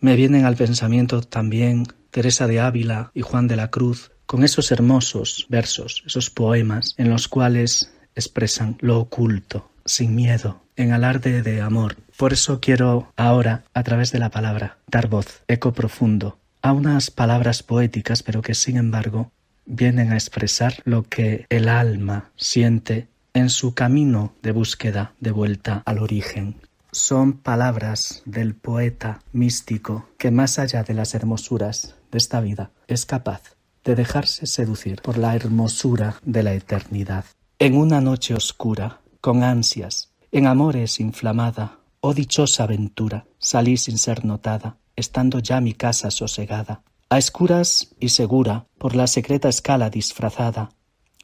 Me 0.00 0.16
vienen 0.16 0.44
al 0.44 0.56
pensamiento 0.56 1.20
también 1.20 1.86
Teresa 2.10 2.46
de 2.46 2.60
Ávila 2.60 3.10
y 3.14 3.22
Juan 3.22 3.48
de 3.48 3.56
la 3.56 3.70
Cruz, 3.70 4.12
con 4.24 4.44
esos 4.44 4.72
hermosos 4.72 5.46
versos, 5.48 6.02
esos 6.06 6.30
poemas 6.30 6.94
en 6.96 7.10
los 7.10 7.28
cuales 7.28 7.92
expresan 8.14 8.76
lo 8.80 8.98
oculto, 8.98 9.70
sin 9.86 10.14
miedo, 10.14 10.62
en 10.76 10.92
alarde 10.92 11.42
de 11.42 11.62
amor. 11.62 11.96
Por 12.16 12.32
eso 12.32 12.60
quiero 12.60 13.12
ahora, 13.16 13.64
a 13.72 13.82
través 13.82 14.12
de 14.12 14.18
la 14.18 14.30
palabra, 14.30 14.78
dar 14.86 15.08
voz, 15.08 15.42
eco 15.48 15.72
profundo, 15.72 16.38
a 16.62 16.72
unas 16.72 17.10
palabras 17.10 17.62
poéticas, 17.62 18.22
pero 18.22 18.42
que 18.42 18.54
sin 18.54 18.76
embargo 18.76 19.30
vienen 19.64 20.12
a 20.12 20.14
expresar 20.14 20.74
lo 20.84 21.02
que 21.02 21.46
el 21.48 21.68
alma 21.68 22.30
siente 22.36 23.08
en 23.34 23.50
su 23.50 23.74
camino 23.74 24.32
de 24.42 24.52
búsqueda 24.52 25.12
de 25.20 25.30
vuelta 25.30 25.82
al 25.84 25.98
origen. 25.98 26.56
son 26.92 27.34
palabras 27.34 28.22
del 28.24 28.54
poeta 28.54 29.20
místico 29.32 30.08
que 30.16 30.30
más 30.30 30.58
allá 30.58 30.82
de 30.82 30.94
las 30.94 31.14
hermosuras 31.14 31.94
de 32.10 32.16
esta 32.16 32.40
vida 32.40 32.70
es 32.86 33.04
capaz 33.04 33.42
de 33.84 33.94
dejarse 33.94 34.46
seducir 34.46 35.02
por 35.02 35.18
la 35.18 35.36
hermosura 35.36 36.16
de 36.24 36.42
la 36.42 36.54
eternidad. 36.54 37.26
En 37.58 37.76
una 37.76 38.00
noche 38.00 38.32
oscura, 38.32 39.00
con 39.26 39.42
ansias, 39.42 40.12
en 40.30 40.46
amores 40.46 41.00
inflamada, 41.00 41.80
oh 42.00 42.14
dichosa 42.14 42.62
aventura, 42.62 43.26
salí 43.38 43.76
sin 43.76 43.98
ser 43.98 44.24
notada, 44.24 44.78
estando 44.94 45.40
ya 45.40 45.60
mi 45.60 45.72
casa 45.72 46.12
sosegada, 46.12 46.84
a 47.10 47.18
escuras 47.18 47.96
y 47.98 48.10
segura, 48.10 48.68
por 48.78 48.94
la 48.94 49.08
secreta 49.08 49.48
escala 49.48 49.90
disfrazada, 49.90 50.70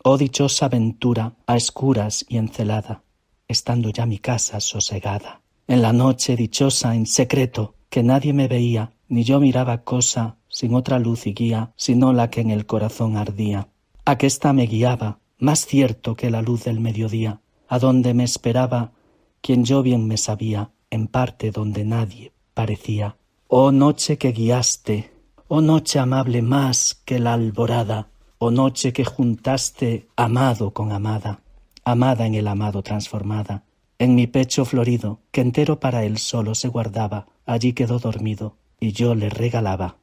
oh 0.02 0.18
dichosa 0.18 0.66
aventura, 0.66 1.36
a 1.46 1.56
escuras 1.56 2.26
y 2.28 2.38
encelada, 2.38 3.04
estando 3.46 3.90
ya 3.90 4.04
mi 4.04 4.18
casa 4.18 4.58
sosegada. 4.58 5.40
En 5.68 5.80
la 5.80 5.92
noche 5.92 6.34
dichosa 6.34 6.96
en 6.96 7.06
secreto, 7.06 7.76
que 7.88 8.02
nadie 8.02 8.32
me 8.32 8.48
veía, 8.48 8.94
ni 9.06 9.22
yo 9.22 9.38
miraba 9.38 9.84
cosa 9.84 10.38
sin 10.48 10.74
otra 10.74 10.98
luz 10.98 11.28
y 11.28 11.34
guía, 11.34 11.72
sino 11.76 12.12
la 12.12 12.30
que 12.30 12.40
en 12.40 12.50
el 12.50 12.66
corazón 12.66 13.16
ardía. 13.16 13.68
Aquesta 14.04 14.52
me 14.52 14.66
guiaba, 14.66 15.20
más 15.38 15.66
cierto 15.66 16.16
que 16.16 16.30
la 16.30 16.42
luz 16.42 16.64
del 16.64 16.80
mediodía, 16.80 17.41
a 17.72 17.78
donde 17.78 18.12
me 18.12 18.24
esperaba 18.24 18.92
quien 19.40 19.64
yo 19.64 19.82
bien 19.82 20.06
me 20.06 20.18
sabía, 20.18 20.72
en 20.90 21.06
parte 21.06 21.50
donde 21.50 21.86
nadie 21.86 22.32
parecía. 22.52 23.16
Oh 23.48 23.72
noche 23.72 24.18
que 24.18 24.32
guiaste, 24.32 25.10
oh 25.48 25.62
noche 25.62 25.98
amable 25.98 26.42
más 26.42 27.00
que 27.06 27.18
la 27.18 27.32
alborada, 27.32 28.10
oh 28.36 28.50
noche 28.50 28.92
que 28.92 29.06
juntaste 29.06 30.06
amado 30.16 30.72
con 30.72 30.92
amada, 30.92 31.40
amada 31.82 32.26
en 32.26 32.34
el 32.34 32.46
amado 32.46 32.82
transformada, 32.82 33.64
en 33.98 34.16
mi 34.16 34.26
pecho 34.26 34.66
florido, 34.66 35.20
que 35.30 35.40
entero 35.40 35.80
para 35.80 36.04
él 36.04 36.18
solo 36.18 36.54
se 36.54 36.68
guardaba, 36.68 37.28
allí 37.46 37.72
quedó 37.72 37.98
dormido, 37.98 38.56
y 38.80 38.92
yo 38.92 39.14
le 39.14 39.30
regalaba 39.30 39.96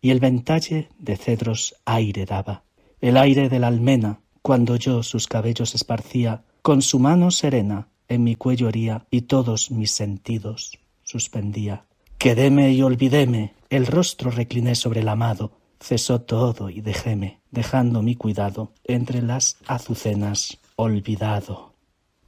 y 0.00 0.12
el 0.12 0.18
ventalle 0.18 0.88
de 0.98 1.16
cedros 1.18 1.76
aire 1.84 2.24
daba. 2.24 2.64
El 3.02 3.18
aire 3.18 3.50
de 3.50 3.58
la 3.58 3.68
almena, 3.68 4.20
cuando 4.40 4.76
yo 4.76 5.02
sus 5.02 5.28
cabellos 5.28 5.74
esparcía, 5.74 6.42
con 6.62 6.80
su 6.80 6.98
mano 6.98 7.30
serena 7.30 7.88
en 8.08 8.24
mi 8.24 8.36
cuello 8.36 8.68
hería 8.68 9.06
y 9.10 9.22
todos 9.22 9.70
mis 9.70 9.90
sentidos 9.90 10.78
suspendía. 11.02 11.86
Quedéme 12.18 12.72
y 12.72 12.82
olvidéme, 12.82 13.54
el 13.68 13.86
rostro 13.86 14.30
recliné 14.30 14.74
sobre 14.74 15.00
el 15.00 15.08
amado, 15.08 15.52
cesó 15.80 16.20
todo 16.20 16.70
y 16.70 16.80
dejéme, 16.80 17.40
dejando 17.50 18.02
mi 18.02 18.14
cuidado 18.14 18.72
entre 18.84 19.22
las 19.22 19.56
azucenas 19.66 20.58
olvidado. 20.76 21.74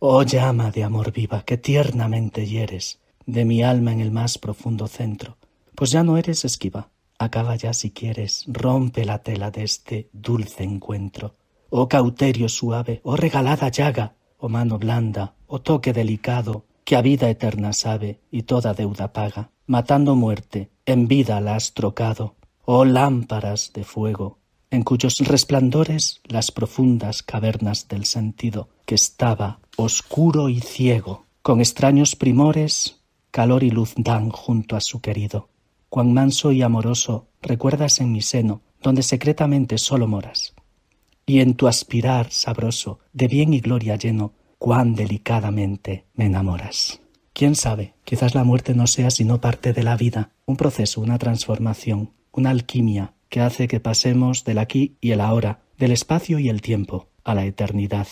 Oh 0.00 0.22
llama 0.22 0.70
de 0.70 0.84
amor 0.84 1.12
viva 1.12 1.44
que 1.44 1.56
tiernamente 1.56 2.46
hieres 2.46 3.00
de 3.26 3.44
mi 3.44 3.62
alma 3.62 3.92
en 3.92 4.00
el 4.00 4.10
más 4.10 4.36
profundo 4.36 4.88
centro, 4.88 5.38
pues 5.74 5.92
ya 5.92 6.02
no 6.02 6.18
eres 6.18 6.44
esquiva, 6.44 6.90
Acaba 7.18 7.54
ya 7.56 7.72
si 7.72 7.90
quieres, 7.90 8.44
rompe 8.48 9.04
la 9.04 9.22
tela 9.22 9.50
de 9.50 9.62
este 9.62 10.10
dulce 10.12 10.64
encuentro. 10.64 11.36
Oh 11.70 11.88
cauterio 11.88 12.48
suave, 12.48 13.00
oh 13.04 13.16
regalada 13.16 13.68
llaga, 13.68 14.16
oh 14.38 14.48
mano 14.48 14.78
blanda, 14.78 15.34
oh 15.46 15.60
toque 15.60 15.92
delicado, 15.92 16.64
que 16.84 16.96
a 16.96 17.02
vida 17.02 17.28
eterna 17.30 17.72
sabe 17.72 18.20
y 18.30 18.42
toda 18.42 18.74
deuda 18.74 19.12
paga, 19.12 19.50
matando 19.66 20.14
muerte, 20.14 20.70
en 20.86 21.08
vida 21.08 21.40
la 21.40 21.56
has 21.56 21.74
trocado. 21.74 22.36
Oh 22.64 22.84
lámparas 22.84 23.72
de 23.72 23.84
fuego, 23.84 24.38
en 24.70 24.82
cuyos 24.82 25.16
resplandores 25.18 26.20
las 26.24 26.50
profundas 26.50 27.22
cavernas 27.22 27.88
del 27.88 28.04
sentido, 28.04 28.68
que 28.86 28.94
estaba 28.94 29.60
oscuro 29.76 30.48
y 30.48 30.60
ciego, 30.60 31.26
con 31.42 31.60
extraños 31.60 32.16
primores, 32.16 33.02
calor 33.30 33.62
y 33.62 33.70
luz 33.70 33.94
dan 33.96 34.30
junto 34.30 34.76
a 34.76 34.80
su 34.80 35.00
querido 35.00 35.48
cuán 35.94 36.12
manso 36.12 36.50
y 36.50 36.60
amoroso 36.60 37.28
recuerdas 37.40 38.00
en 38.00 38.10
mi 38.10 38.20
seno, 38.20 38.62
donde 38.82 39.04
secretamente 39.04 39.78
solo 39.78 40.08
moras. 40.08 40.53
Y 41.26 41.40
en 41.40 41.54
tu 41.54 41.68
aspirar 41.68 42.30
sabroso, 42.30 42.98
de 43.12 43.28
bien 43.28 43.54
y 43.54 43.60
gloria 43.60 43.96
lleno, 43.96 44.32
cuán 44.58 44.94
delicadamente 44.94 46.06
me 46.14 46.26
enamoras. 46.26 47.00
Quién 47.32 47.54
sabe, 47.54 47.94
quizás 48.04 48.34
la 48.34 48.44
muerte 48.44 48.74
no 48.74 48.86
sea 48.86 49.10
sino 49.10 49.40
parte 49.40 49.72
de 49.72 49.82
la 49.82 49.96
vida, 49.96 50.30
un 50.46 50.56
proceso, 50.56 51.00
una 51.00 51.18
transformación, 51.18 52.12
una 52.32 52.50
alquimia 52.50 53.14
que 53.28 53.40
hace 53.40 53.66
que 53.66 53.80
pasemos 53.80 54.44
del 54.44 54.58
aquí 54.58 54.96
y 55.00 55.10
el 55.10 55.20
ahora, 55.20 55.62
del 55.78 55.90
espacio 55.90 56.38
y 56.38 56.48
el 56.48 56.62
tiempo, 56.62 57.08
a 57.24 57.34
la 57.34 57.44
eternidad. 57.44 58.06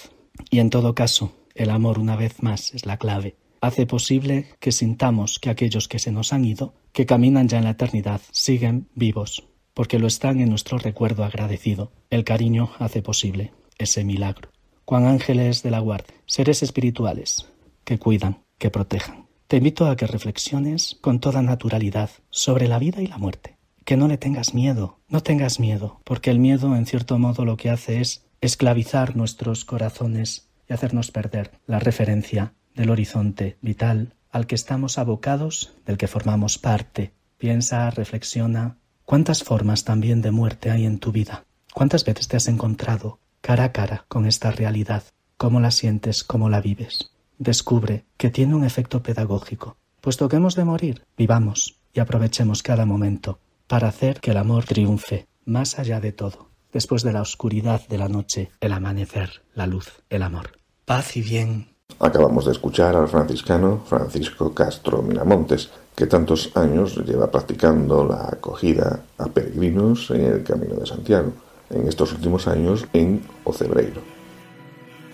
Y 0.51 0.59
en 0.59 0.71
todo 0.71 0.95
caso, 0.95 1.33
el 1.55 1.71
amor 1.71 1.99
una 1.99 2.17
vez 2.17 2.43
más 2.43 2.75
es 2.75 2.87
la 2.87 2.97
clave, 2.97 3.37
hace 3.61 3.87
posible 3.87 4.47
que 4.59 4.73
sintamos 4.73 5.39
que 5.39 5.51
aquellos 5.51 5.87
que 5.87 6.01
se 6.01 6.11
nos 6.11 6.33
han 6.33 6.45
ido, 6.45 6.75
que 6.93 7.07
caminan 7.07 7.49
ya 7.49 7.59
en 7.59 7.65
la 7.65 7.71
eternidad, 7.71 8.21
siguen 8.33 8.89
vivos, 8.95 9.47
porque 9.75 9.99
lo 9.99 10.07
están 10.07 10.41
en 10.41 10.51
nuestro 10.51 10.79
recuerdo 10.79 11.25
agradecido. 11.25 11.93
El 12.11 12.25
cariño 12.25 12.71
hace 12.79 13.03
posible 13.03 13.53
ese 13.79 14.05
milagro. 14.05 14.51
Juan 14.85 15.07
ángeles 15.07 15.63
de 15.63 15.71
la 15.71 15.79
guardia, 15.79 16.15
seres 16.27 16.63
espirituales 16.63 17.47
que 17.85 17.99
cuidan, 17.99 18.43
que 18.59 18.71
protejan. 18.71 19.27
Te 19.49 19.59
invito 19.59 19.87
a 19.87 19.97
que 19.97 20.07
reflexiones 20.07 20.97
con 21.01 21.21
toda 21.21 21.43
naturalidad 21.43 22.11
sobre 22.31 22.69
la 22.69 22.79
vida 22.79 23.03
y 23.03 23.07
la 23.07 23.19
muerte. 23.19 23.57
Que 23.85 23.97
no 23.97 24.09
le 24.09 24.17
tengas 24.17 24.55
miedo, 24.55 25.01
no 25.09 25.23
tengas 25.23 25.61
miedo, 25.61 26.01
porque 26.05 26.31
el 26.31 26.39
miedo 26.39 26.75
en 26.77 26.87
cierto 26.87 27.19
modo 27.19 27.45
lo 27.45 27.57
que 27.57 27.71
hace 27.71 28.01
es 28.01 28.25
esclavizar 28.41 29.17
nuestros 29.17 29.65
corazones 29.65 30.49
y 30.69 30.73
hacernos 30.73 31.11
perder 31.11 31.51
la 31.67 31.81
referencia 31.81 32.55
del 32.75 32.91
horizonte 32.91 33.59
vital 33.61 34.15
al 34.31 34.47
que 34.47 34.55
estamos 34.55 34.99
abocados, 34.99 35.75
del 35.85 35.99
que 35.99 36.09
formamos 36.09 36.59
parte. 36.59 37.13
Piensa, 37.39 37.91
reflexiona. 37.91 38.79
¿Cuántas 39.13 39.45
formas 39.45 39.85
también 39.85 40.23
de 40.23 40.31
muerte 40.31 40.71
hay 40.71 40.87
en 40.87 40.99
tu 40.99 41.13
vida? 41.13 41.45
¿Cuántas 41.75 42.03
veces 42.03 42.29
te 42.29 42.39
has 42.39 42.49
encontrado 42.49 43.19
cara 43.43 43.65
a 43.65 43.71
cara 43.71 44.07
con 44.09 44.25
esta 44.25 44.51
realidad? 44.51 45.03
¿Cómo 45.37 45.61
la 45.61 45.71
sientes? 45.71 46.25
¿Cómo 46.25 46.49
la 46.49 46.63
vives? 46.63 47.11
Descubre 47.37 48.07
que 48.17 48.31
tiene 48.31 48.55
un 48.55 48.65
efecto 48.65 49.03
pedagógico. 49.03 49.77
Puesto 50.01 50.31
que 50.31 50.37
hemos 50.37 50.55
de 50.55 50.65
morir, 50.65 51.05
vivamos 51.15 51.79
y 51.93 52.01
aprovechemos 52.01 52.63
cada 52.63 52.87
momento 52.87 53.39
para 53.67 53.89
hacer 53.89 54.19
que 54.19 54.31
el 54.31 54.39
amor 54.39 54.65
triunfe 54.65 55.27
más 55.45 55.79
allá 55.79 56.01
de 56.01 56.13
todo. 56.13 56.49
Después 56.73 57.03
de 57.03 57.13
la 57.13 57.21
oscuridad 57.21 57.87
de 57.89 57.99
la 57.99 58.09
noche, 58.09 58.51
el 58.61 58.73
amanecer, 58.73 59.43
la 59.53 59.67
luz, 59.67 60.03
el 60.09 60.23
amor. 60.23 60.53
Paz 60.87 61.19
y 61.19 61.21
bien 61.21 61.73
Acabamos 61.99 62.47
de 62.47 62.53
escuchar 62.53 62.97
al 62.97 63.09
franciscano 63.09 63.83
Francisco 63.87 64.53
Castro 64.55 65.03
Miramontes, 65.03 65.71
que 65.95 66.07
tantos 66.07 66.51
años 66.55 66.97
lleva 67.05 67.31
practicando 67.31 68.05
la 68.05 68.29
acogida 68.33 69.01
a 69.19 69.27
peregrinos 69.27 70.11
en 70.11 70.25
el 70.25 70.43
Camino 70.43 70.77
de 70.77 70.87
Santiago, 70.87 71.33
en 71.71 71.87
estos 71.89 72.13
últimos 72.13 72.47
años 72.49 72.87
en 72.93 73.23
Ocebreiro. 73.45 74.01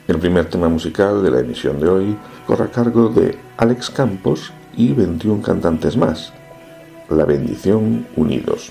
El 0.07 0.19
primer 0.19 0.49
tema 0.49 0.69
musical 0.69 1.23
de 1.23 1.31
la 1.31 1.41
emisión 1.41 1.81
de 1.81 1.89
hoy 1.89 2.17
corre 2.47 2.65
a 2.65 2.71
cargo 2.71 3.09
de 3.09 3.37
Alex 3.59 3.91
Campos 3.91 4.53
y 4.77 4.93
21 4.93 5.43
cantantes 5.43 5.97
más, 5.97 6.33
La 7.11 7.25
bendición 7.25 8.07
unidos. 8.17 8.71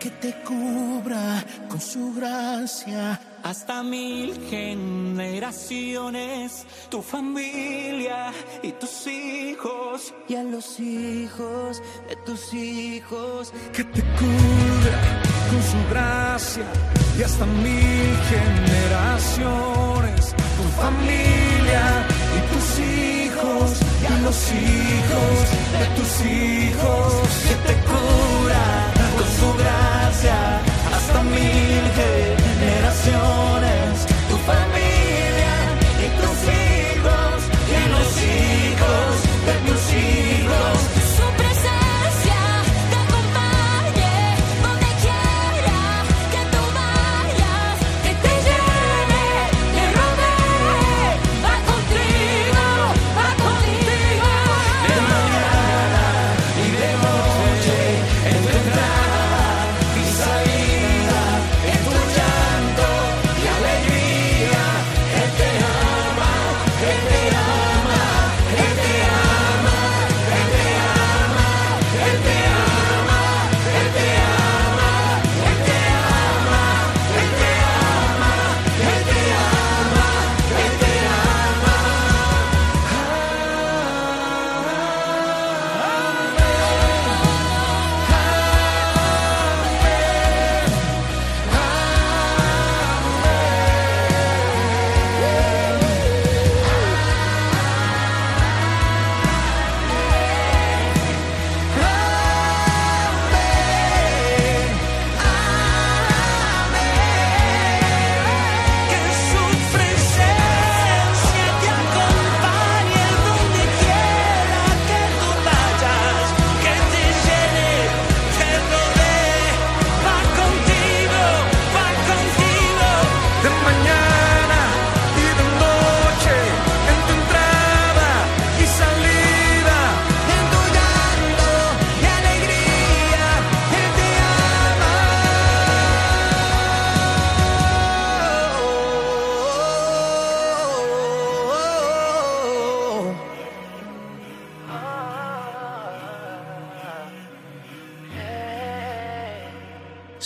Que 0.00 0.10
te 0.10 0.34
cubra 0.42 1.44
con 1.68 1.80
su 1.80 2.12
gracia. 2.14 3.20
Hasta 3.42 3.82
mil 3.82 4.38
generaciones, 4.48 6.64
tu 6.90 7.02
familia 7.02 8.32
y 8.62 8.72
tus 8.72 9.06
hijos. 9.06 10.14
Y 10.26 10.36
a 10.36 10.42
los 10.42 10.80
hijos 10.80 11.82
de 12.08 12.16
tus 12.16 12.54
hijos. 12.54 13.52
Que 13.74 13.84
te 13.84 14.00
cubra 14.00 15.22
con 15.50 15.62
su 15.70 15.76
gracia. 15.90 16.64
Y 17.18 17.22
hasta 17.22 17.44
mil 17.44 18.16
generaciones, 18.32 20.34
tu 20.56 20.62
familia 20.80 22.06
y 22.36 22.38
tus 22.52 22.78
hijos. 22.78 23.68
Y 24.02 24.06
a 24.06 24.18
los 24.20 24.52
hijos 24.52 25.50
de 25.78 25.86
tus 25.96 26.12
hijos. 26.24 27.28
Que 27.48 27.56
te 27.68 27.74
cura 27.84 28.64
con 29.16 29.26
su 29.38 29.48
gracia 29.58 29.79
mi 31.30 31.80
generación. 31.96 33.49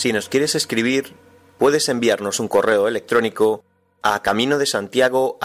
Si 0.05 0.13
nos 0.13 0.29
quieres 0.29 0.53
escribir, 0.53 1.13
puedes 1.57 1.89
enviarnos 1.89 2.39
un 2.39 2.47
correo 2.47 2.87
electrónico 2.87 3.63
a 4.03 4.21
camino 4.21 4.59
de 4.59 4.67
Santiago 4.67 5.39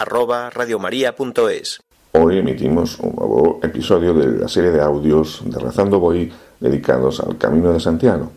Hoy 2.11 2.37
emitimos 2.37 2.99
un 2.99 3.15
nuevo 3.15 3.59
episodio 3.63 4.13
de 4.13 4.37
la 4.37 4.47
serie 4.47 4.69
de 4.69 4.79
audios 4.79 5.41
de 5.45 5.57
Rezando 5.57 5.99
Voy 5.99 6.31
dedicados 6.59 7.21
al 7.21 7.39
Camino 7.39 7.73
de 7.73 7.79
Santiago. 7.79 8.31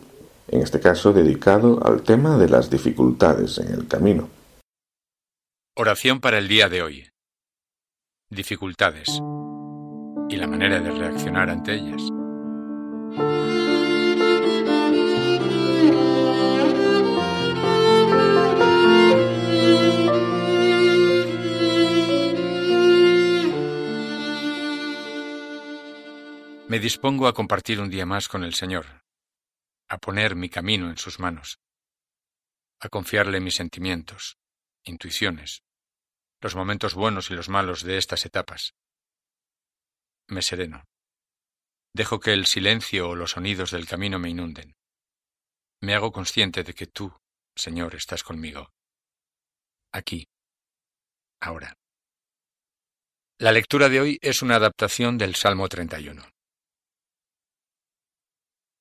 En 0.49 0.63
este 0.63 0.81
caso 0.81 1.13
dedicado 1.13 1.79
al 1.85 2.01
tema 2.01 2.39
de 2.39 2.49
las 2.49 2.71
dificultades 2.71 3.59
en 3.59 3.75
el 3.75 3.87
camino. 3.87 4.31
Oración 5.77 6.23
para 6.23 6.39
el 6.39 6.49
día 6.49 6.71
de 6.71 6.83
hoy. 6.83 7.07
Dificultades 8.31 9.11
y 10.31 10.37
la 10.37 10.47
manera 10.47 10.81
de 10.81 10.91
reaccionar 10.91 11.51
ante 11.51 11.75
ellas. 11.75 12.14
Dispongo 26.85 27.29
a 27.29 27.33
compartir 27.33 27.81
un 27.81 27.89
día 27.89 28.05
más 28.05 28.29
con 28.29 28.45
el 28.45 28.53
Señor, 28.53 28.85
a 29.89 29.97
poner 29.97 30.37
mi 30.37 30.51
camino 30.51 30.91
en 30.91 30.99
sus 30.99 31.19
manos, 31.19 31.59
a 32.79 32.91
confiarle 32.91 33.41
mis 33.41 33.55
sentimientos, 33.55 34.37
intuiciones, 34.85 35.63
los 36.43 36.55
momentos 36.55 36.93
buenos 36.93 37.31
y 37.31 37.35
los 37.35 37.49
malos 37.49 37.85
de 37.85 37.97
estas 37.97 38.27
etapas. 38.27 38.75
Me 40.29 40.43
sereno. 40.43 40.85
Dejo 41.95 42.21
que 42.21 42.35
el 42.35 42.45
silencio 42.45 43.09
o 43.09 43.15
los 43.15 43.31
sonidos 43.31 43.71
del 43.71 43.87
camino 43.87 44.19
me 44.19 44.29
inunden. 44.29 44.77
Me 45.81 45.95
hago 45.95 46.13
consciente 46.13 46.65
de 46.65 46.75
que 46.75 46.87
tú, 46.87 47.17
Señor, 47.57 47.95
estás 47.95 48.23
conmigo. 48.23 48.69
Aquí. 49.91 50.29
Ahora. 51.41 51.79
La 53.39 53.53
lectura 53.53 53.89
de 53.89 54.03
hoy 54.03 54.19
es 54.21 54.43
una 54.43 54.57
adaptación 54.57 55.17
del 55.17 55.35
Salmo 55.35 55.67
31. 55.71 56.34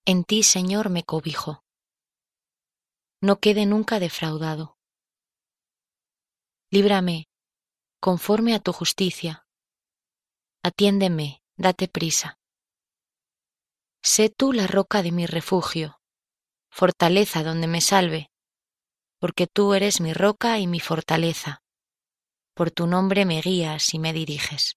En 0.06 0.26
ti, 0.26 0.44
Señor, 0.44 0.90
me 0.90 1.04
cobijo. 1.04 1.64
No 3.22 3.40
quede 3.40 3.66
nunca 3.66 4.00
defraudado. 4.00 4.78
Líbrame, 6.70 7.30
conforme 8.02 8.54
a 8.54 8.60
tu 8.60 8.74
justicia. 8.74 9.48
Atiéndeme, 10.62 11.42
date 11.56 11.88
prisa. 11.88 12.38
Sé 14.02 14.30
tú 14.30 14.52
la 14.52 14.68
roca 14.68 15.04
de 15.04 15.14
mi 15.14 15.26
refugio, 15.26 16.02
fortaleza 16.70 17.42
donde 17.42 17.68
me 17.68 17.80
salve, 17.80 18.30
porque 19.20 19.48
tú 19.48 19.74
eres 19.74 20.02
mi 20.02 20.12
roca 20.12 20.60
y 20.60 20.68
mi 20.68 20.82
fortaleza. 20.82 21.64
Por 22.54 22.72
tu 22.72 22.88
nombre 22.88 23.24
me 23.24 23.40
guías 23.40 23.94
y 23.94 24.00
me 24.00 24.12
diriges. 24.12 24.76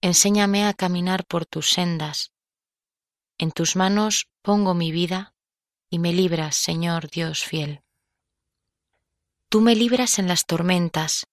Enséñame 0.00 0.64
a 0.64 0.72
caminar 0.72 1.26
por 1.26 1.44
tus 1.44 1.70
sendas. 1.70 2.32
En 3.38 3.52
tus 3.52 3.76
manos 3.76 4.28
pongo 4.42 4.74
mi 4.74 4.92
vida 4.92 5.34
y 5.90 5.98
me 5.98 6.12
libras, 6.12 6.56
Señor 6.56 7.10
Dios 7.10 7.44
fiel. 7.44 7.82
Tú 9.48 9.60
me 9.60 9.74
libras 9.74 10.18
en 10.18 10.28
las 10.28 10.46
tormentas, 10.46 11.26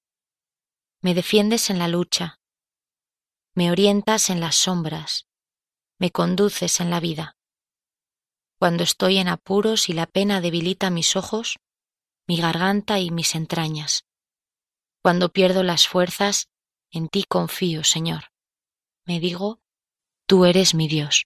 me 1.02 1.14
defiendes 1.14 1.70
en 1.70 1.80
la 1.80 1.88
lucha, 1.88 2.40
me 3.54 3.72
orientas 3.72 4.30
en 4.30 4.40
las 4.40 4.56
sombras, 4.56 5.28
me 5.98 6.12
conduces 6.12 6.80
en 6.80 6.90
la 6.90 7.00
vida. 7.00 7.38
Cuando 8.58 8.84
estoy 8.84 9.18
en 9.18 9.30
apuros 9.30 9.88
y 9.88 9.94
la 9.94 10.06
pena 10.06 10.42
debilita 10.42 10.90
mis 10.90 11.16
ojos, 11.16 11.60
mi 12.28 12.38
garganta 12.38 13.00
y 13.00 13.12
mis 13.12 13.36
entrañas. 13.36 14.06
Cuando 15.02 15.32
pierdo 15.32 15.64
las 15.64 15.88
fuerzas, 15.88 16.50
en 16.92 17.08
ti 17.08 17.24
confío, 17.24 17.84
Señor. 17.84 18.26
Me 19.06 19.20
digo, 19.20 19.62
tú 20.26 20.46
eres 20.46 20.76
mi 20.76 20.88
Dios. 20.88 21.26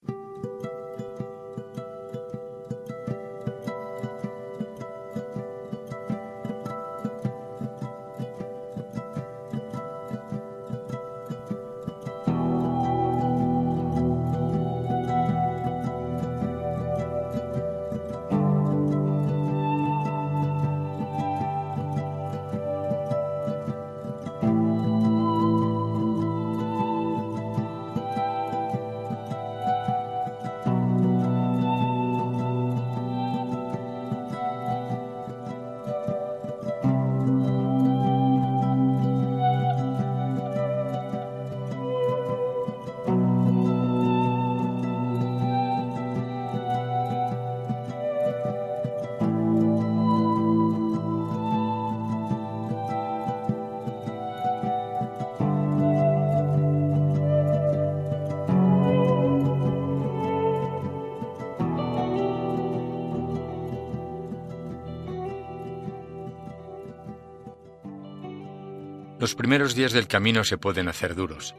Los 69.23 69.35
primeros 69.35 69.73
días 69.73 69.93
del 69.93 70.09
camino 70.09 70.43
se 70.43 70.57
pueden 70.57 70.89
hacer 70.89 71.15
duros. 71.15 71.55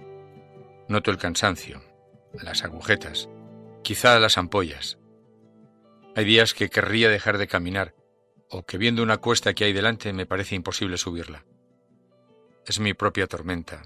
Noto 0.87 1.11
el 1.11 1.17
cansancio, 1.17 1.83
las 2.35 2.63
agujetas, 2.63 3.31
quizá 3.83 4.19
las 4.19 4.37
ampollas. 4.37 4.99
Hay 6.15 6.27
días 6.27 6.53
que 6.53 6.69
querría 6.69 7.09
dejar 7.09 7.39
de 7.39 7.47
caminar, 7.47 7.95
o 8.51 8.67
que 8.67 8.77
viendo 8.77 9.03
una 9.03 9.17
cuesta 9.17 9.55
que 9.55 9.65
hay 9.65 9.73
delante 9.73 10.13
me 10.13 10.27
parece 10.27 10.55
imposible 10.55 10.99
subirla. 10.99 11.47
Es 12.67 12.81
mi 12.81 12.93
propia 12.93 13.27
tormenta, 13.29 13.81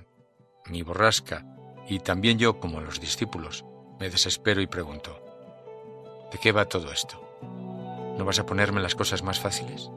mi 0.66 0.82
borrasca, 0.82 1.46
y 1.88 2.00
también 2.00 2.36
yo, 2.40 2.58
como 2.58 2.80
los 2.80 3.00
discípulos, 3.00 3.64
me 4.00 4.10
desespero 4.10 4.60
y 4.60 4.66
pregunto, 4.66 5.24
¿de 6.32 6.38
qué 6.38 6.50
va 6.50 6.64
todo 6.64 6.90
esto? 6.90 7.24
¿No 8.18 8.24
vas 8.24 8.40
a 8.40 8.44
ponerme 8.44 8.80
las 8.82 8.96
cosas 8.96 9.22
más 9.22 9.38
fáciles? 9.38 9.88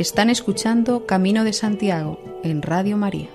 Están 0.00 0.30
escuchando 0.30 1.04
Camino 1.04 1.44
de 1.44 1.52
Santiago 1.52 2.18
en 2.42 2.62
Radio 2.62 2.96
María. 2.96 3.28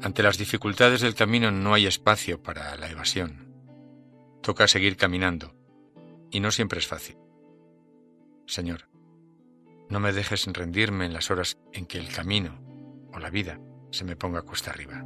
Ante 0.00 0.22
las 0.22 0.38
dificultades 0.38 1.00
del 1.00 1.16
camino 1.16 1.50
no 1.50 1.74
hay 1.74 1.86
espacio 1.86 2.40
para 2.40 2.76
la 2.76 2.88
evasión. 2.88 3.52
Toca 4.40 4.68
seguir 4.68 4.96
caminando, 4.96 5.52
y 6.30 6.38
no 6.38 6.52
siempre 6.52 6.78
es 6.78 6.86
fácil. 6.86 7.16
Señor, 8.46 8.93
no 9.88 10.00
me 10.00 10.12
dejes 10.12 10.46
rendirme 10.46 11.06
en 11.06 11.12
las 11.12 11.30
horas 11.30 11.58
en 11.72 11.86
que 11.86 11.98
el 11.98 12.08
camino 12.08 12.60
o 13.12 13.18
la 13.18 13.30
vida 13.30 13.60
se 13.90 14.04
me 14.04 14.16
ponga 14.16 14.42
cuesta 14.42 14.70
arriba. 14.70 15.04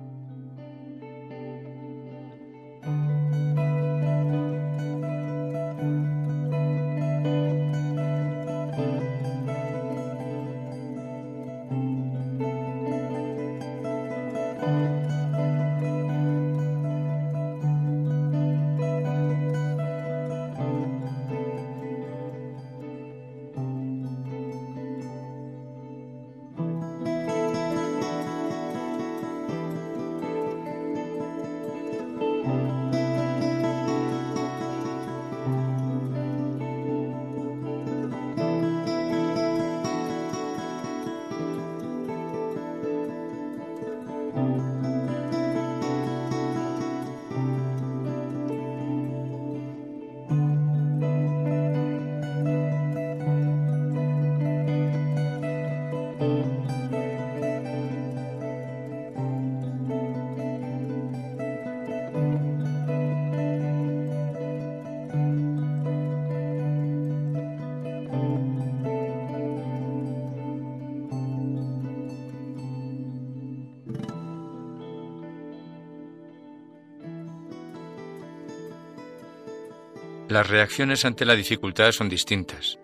Las 80.29 80.47
reacciones 80.47 81.07
ante 81.07 81.25
la 81.25 81.35
dificultad 81.35 81.91
son 81.93 82.11
distintas. 82.11 82.79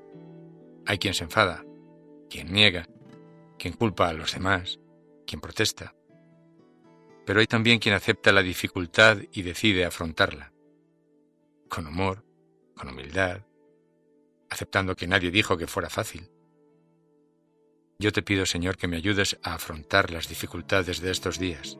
Hay 0.86 0.96
quien 0.96 1.12
se 1.12 1.24
enfada, 1.24 1.62
quien 2.30 2.50
niega, 2.50 2.88
quien 3.58 3.74
culpa 3.74 4.08
a 4.08 4.14
los 4.14 4.32
demás, 4.32 4.80
quien 5.26 5.42
protesta. 5.42 5.94
Pero 7.26 7.40
hay 7.40 7.46
también 7.46 7.80
quien 7.80 7.94
acepta 7.94 8.32
la 8.32 8.42
dificultad 8.42 9.18
y 9.30 9.42
decide 9.42 9.84
afrontarla. 9.84 10.54
Con 11.68 11.86
humor, 11.86 12.24
con 12.74 12.88
humildad, 12.88 13.42
aceptando 14.48 14.96
que 14.96 15.06
nadie 15.06 15.30
dijo 15.30 15.58
que 15.58 15.66
fuera 15.66 15.90
fácil. 15.90 16.30
Yo 17.98 18.10
te 18.10 18.22
pido, 18.22 18.46
Señor, 18.46 18.78
que 18.78 18.88
me 18.88 18.96
ayudes 18.96 19.38
a 19.42 19.52
afrontar 19.52 20.10
las 20.10 20.30
dificultades 20.30 21.02
de 21.02 21.10
estos 21.10 21.38
días 21.38 21.76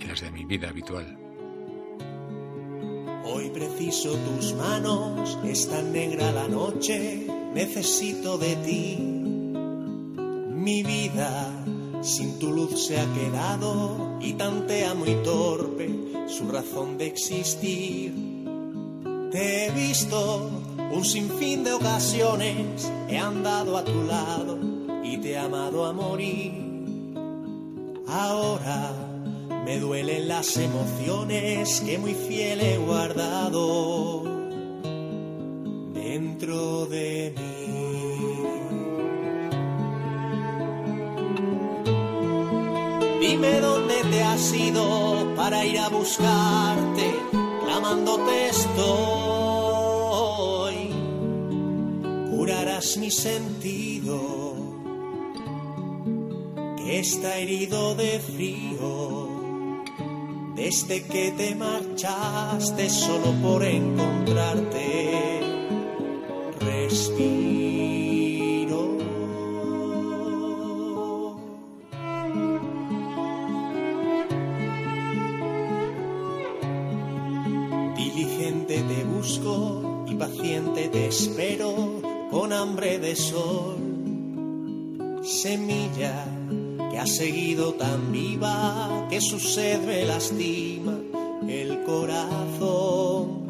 y 0.00 0.06
las 0.06 0.22
de 0.22 0.32
mi 0.32 0.44
vida 0.44 0.70
habitual. 0.70 1.25
Hoy 3.28 3.50
preciso 3.50 4.10
tus 4.12 4.54
manos, 4.54 5.36
es 5.44 5.68
tan 5.68 5.92
negra 5.92 6.30
la 6.30 6.46
noche, 6.46 7.26
necesito 7.54 8.38
de 8.38 8.56
ti. 8.56 8.96
Mi 10.52 10.82
vida 10.82 11.64
sin 12.02 12.38
tu 12.38 12.52
luz 12.52 12.86
se 12.86 13.00
ha 13.00 13.12
quedado 13.14 14.18
y 14.20 14.34
tantea 14.34 14.94
muy 14.94 15.14
torpe 15.24 15.90
su 16.28 16.48
razón 16.48 16.98
de 16.98 17.06
existir. 17.06 18.14
Te 19.32 19.66
he 19.66 19.70
visto 19.72 20.48
un 20.92 21.04
sinfín 21.04 21.64
de 21.64 21.72
ocasiones, 21.72 22.90
he 23.08 23.18
andado 23.18 23.76
a 23.76 23.84
tu 23.84 24.04
lado 24.04 24.58
y 25.02 25.18
te 25.18 25.32
he 25.32 25.38
amado 25.38 25.84
a 25.84 25.92
morir. 25.92 26.52
Ahora 28.06 29.05
me 29.66 29.78
duelen 29.80 30.28
las 30.28 30.56
emociones 30.58 31.82
que 31.84 31.98
muy 31.98 32.14
fiel 32.14 32.60
he 32.60 32.78
guardado 32.78 34.22
dentro 35.92 36.86
de 36.86 37.34
mí. 37.36 37.42
Dime 43.20 43.60
dónde 43.60 44.04
te 44.04 44.22
has 44.22 44.54
ido 44.54 45.34
para 45.34 45.66
ir 45.66 45.80
a 45.80 45.88
buscarte, 45.88 47.12
clamándote 47.64 48.48
estoy. 48.50 48.76
Curarás 52.30 52.96
mi 52.98 53.10
sentido, 53.10 54.54
que 56.76 57.00
está 57.00 57.38
herido 57.38 57.96
de 57.96 58.20
frío 58.20 59.25
desde 60.56 61.02
que 61.04 61.32
te 61.32 61.54
marchaste 61.54 62.88
solo 62.88 63.32
por 63.42 63.62
encontrarte. 63.62 65.40
Respiro. 66.60 67.55
Seguido 87.06 87.74
tan 87.74 88.12
viva 88.12 89.06
que 89.08 89.20
su 89.20 89.38
sed 89.38 89.80
me 89.82 90.04
lastima 90.04 90.98
el 91.48 91.82
corazón. 91.84 93.46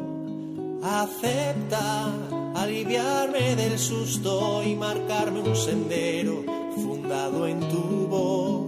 Acepta 0.83 2.11
aliviarme 2.55 3.55
del 3.55 3.77
susto 3.79 4.63
y 4.63 4.75
marcarme 4.75 5.41
un 5.41 5.55
sendero 5.55 6.43
fundado 6.75 7.47
en 7.47 7.59
tu 7.59 8.07
voz. 8.07 8.67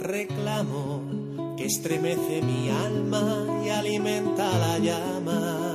Reclamo 0.00 1.02
que 1.56 1.66
estremece 1.66 2.42
mi 2.42 2.70
alma 2.70 3.62
y 3.64 3.68
alimenta 3.68 4.58
la 4.58 4.78
llama 4.78 5.67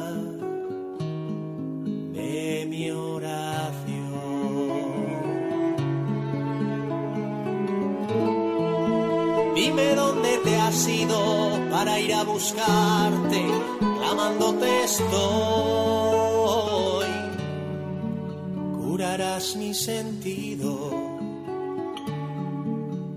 ir 12.00 12.14
a 12.14 12.24
buscarte, 12.24 13.46
clamándote 13.80 14.84
estoy. 14.84 15.14
Curarás 18.78 19.56
mi 19.56 19.74
sentido, 19.74 20.92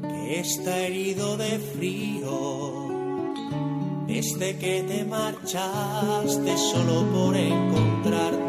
que 0.02 0.40
está 0.40 0.78
herido 0.78 1.36
de 1.36 1.58
frío, 1.58 2.88
desde 4.06 4.56
que 4.58 4.82
te 4.82 5.04
marchaste 5.04 6.56
solo 6.58 7.04
por 7.12 7.36
encontrarte. 7.36 8.46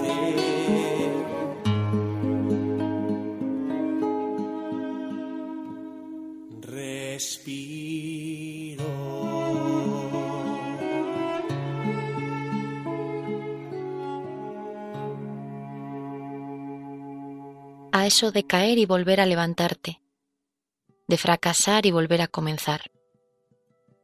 Eso 18.07 18.31
de 18.31 18.43
caer 18.43 18.77
y 18.79 18.85
volver 18.85 19.21
a 19.21 19.25
levantarte, 19.25 20.01
de 21.07 21.17
fracasar 21.17 21.85
y 21.85 21.91
volver 21.91 22.21
a 22.21 22.27
comenzar, 22.27 22.89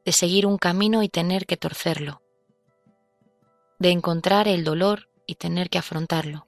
de 0.06 0.12
seguir 0.12 0.46
un 0.46 0.58
camino 0.58 1.02
y 1.02 1.10
tener 1.10 1.46
que 1.46 1.58
torcerlo, 1.58 2.22
de 3.80 3.90
encontrar 3.92 4.48
el 4.48 4.64
dolor 4.64 5.10
y 5.26 5.36
tener 5.36 5.70
que 5.70 5.80
afrontarlo. 5.80 6.48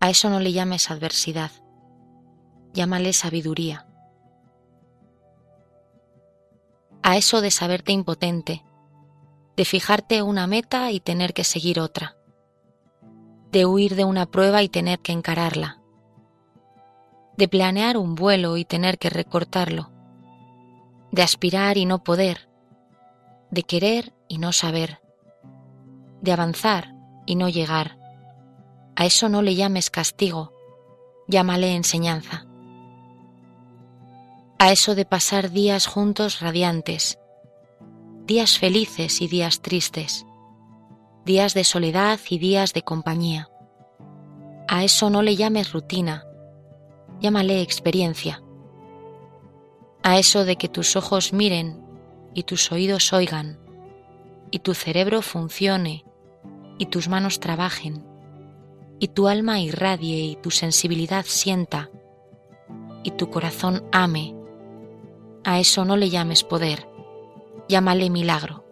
A 0.00 0.10
eso 0.10 0.28
no 0.28 0.40
le 0.40 0.52
llames 0.52 0.90
adversidad, 0.90 1.50
llámale 2.74 3.12
sabiduría. 3.12 3.86
A 7.02 7.16
eso 7.16 7.40
de 7.40 7.50
saberte 7.50 7.92
impotente, 7.92 8.64
de 9.56 9.64
fijarte 9.64 10.22
una 10.22 10.46
meta 10.46 10.90
y 10.90 11.00
tener 11.00 11.32
que 11.32 11.44
seguir 11.44 11.80
otra 11.80 12.15
de 13.56 13.64
huir 13.64 13.96
de 13.96 14.04
una 14.04 14.26
prueba 14.26 14.62
y 14.62 14.68
tener 14.68 14.98
que 14.98 15.12
encararla, 15.12 15.80
de 17.38 17.48
planear 17.48 17.96
un 17.96 18.14
vuelo 18.14 18.58
y 18.58 18.66
tener 18.66 18.98
que 18.98 19.08
recortarlo, 19.08 19.90
de 21.10 21.22
aspirar 21.22 21.78
y 21.78 21.86
no 21.86 22.04
poder, 22.04 22.50
de 23.50 23.62
querer 23.62 24.12
y 24.28 24.36
no 24.36 24.52
saber, 24.52 25.00
de 26.20 26.32
avanzar 26.32 26.92
y 27.24 27.36
no 27.36 27.48
llegar. 27.48 27.98
A 28.94 29.06
eso 29.06 29.30
no 29.30 29.40
le 29.40 29.54
llames 29.54 29.88
castigo, 29.88 30.52
llámale 31.26 31.74
enseñanza. 31.74 32.44
A 34.58 34.70
eso 34.70 34.94
de 34.94 35.06
pasar 35.06 35.50
días 35.50 35.86
juntos 35.86 36.40
radiantes, 36.40 37.18
días 38.26 38.58
felices 38.58 39.22
y 39.22 39.28
días 39.28 39.62
tristes, 39.62 40.25
días 41.26 41.54
de 41.54 41.64
soledad 41.64 42.20
y 42.30 42.38
días 42.38 42.72
de 42.72 42.82
compañía. 42.82 43.50
A 44.68 44.84
eso 44.84 45.10
no 45.10 45.22
le 45.22 45.34
llames 45.34 45.72
rutina, 45.72 46.24
llámale 47.20 47.62
experiencia. 47.62 48.44
A 50.04 50.18
eso 50.18 50.44
de 50.44 50.54
que 50.54 50.68
tus 50.68 50.94
ojos 50.94 51.32
miren 51.32 51.84
y 52.32 52.44
tus 52.44 52.70
oídos 52.70 53.12
oigan, 53.12 53.58
y 54.52 54.60
tu 54.60 54.72
cerebro 54.72 55.20
funcione, 55.20 56.04
y 56.78 56.86
tus 56.86 57.08
manos 57.08 57.40
trabajen, 57.40 58.06
y 59.00 59.08
tu 59.08 59.26
alma 59.26 59.58
irradie 59.58 60.22
y 60.26 60.36
tu 60.36 60.52
sensibilidad 60.52 61.24
sienta, 61.26 61.90
y 63.02 63.10
tu 63.10 63.30
corazón 63.30 63.82
ame. 63.90 64.36
A 65.42 65.58
eso 65.58 65.84
no 65.84 65.96
le 65.96 66.08
llames 66.08 66.44
poder, 66.44 66.88
llámale 67.68 68.10
milagro. 68.10 68.65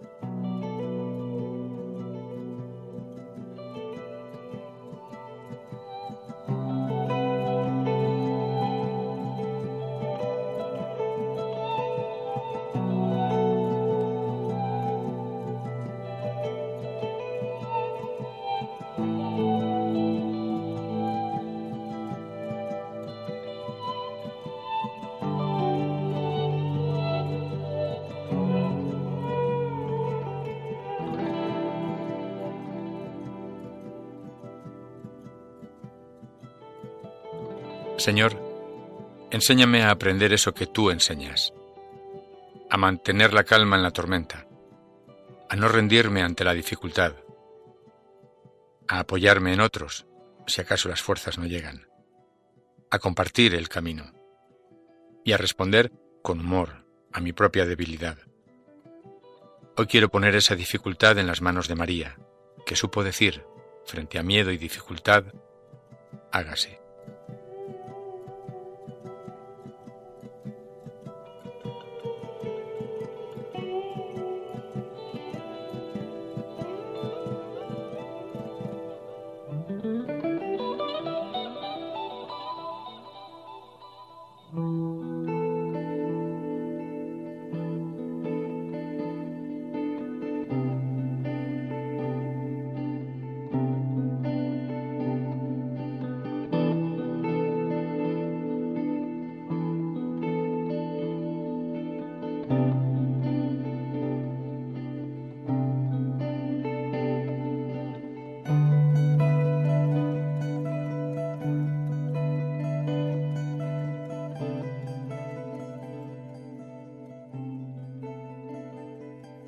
Señor, 38.04 38.38
enséñame 39.30 39.82
a 39.82 39.90
aprender 39.90 40.34
eso 40.34 40.52
que 40.52 40.66
tú 40.66 40.90
enseñas, 40.90 41.54
a 42.68 42.76
mantener 42.76 43.32
la 43.32 43.44
calma 43.44 43.76
en 43.76 43.82
la 43.82 43.92
tormenta, 43.92 44.46
a 45.48 45.56
no 45.56 45.68
rendirme 45.68 46.20
ante 46.20 46.44
la 46.44 46.52
dificultad, 46.52 47.14
a 48.88 48.98
apoyarme 48.98 49.54
en 49.54 49.60
otros 49.60 50.06
si 50.46 50.60
acaso 50.60 50.90
las 50.90 51.00
fuerzas 51.00 51.38
no 51.38 51.46
llegan, 51.46 51.88
a 52.90 52.98
compartir 52.98 53.54
el 53.54 53.70
camino 53.70 54.12
y 55.24 55.32
a 55.32 55.38
responder 55.38 55.90
con 56.22 56.40
humor 56.40 56.84
a 57.10 57.20
mi 57.20 57.32
propia 57.32 57.64
debilidad. 57.64 58.18
Hoy 59.78 59.86
quiero 59.86 60.10
poner 60.10 60.34
esa 60.34 60.56
dificultad 60.56 61.16
en 61.16 61.26
las 61.26 61.40
manos 61.40 61.68
de 61.68 61.74
María, 61.74 62.18
que 62.66 62.76
supo 62.76 63.02
decir, 63.02 63.46
frente 63.86 64.18
a 64.18 64.22
miedo 64.22 64.52
y 64.52 64.58
dificultad, 64.58 65.24
hágase. 66.32 66.83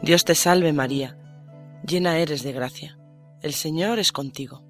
Dios 0.06 0.24
te 0.24 0.36
salve 0.36 0.72
María, 0.72 1.18
llena 1.84 2.20
eres 2.20 2.44
de 2.44 2.52
gracia, 2.52 2.96
el 3.42 3.54
Señor 3.54 3.98
es 3.98 4.12
contigo. 4.12 4.62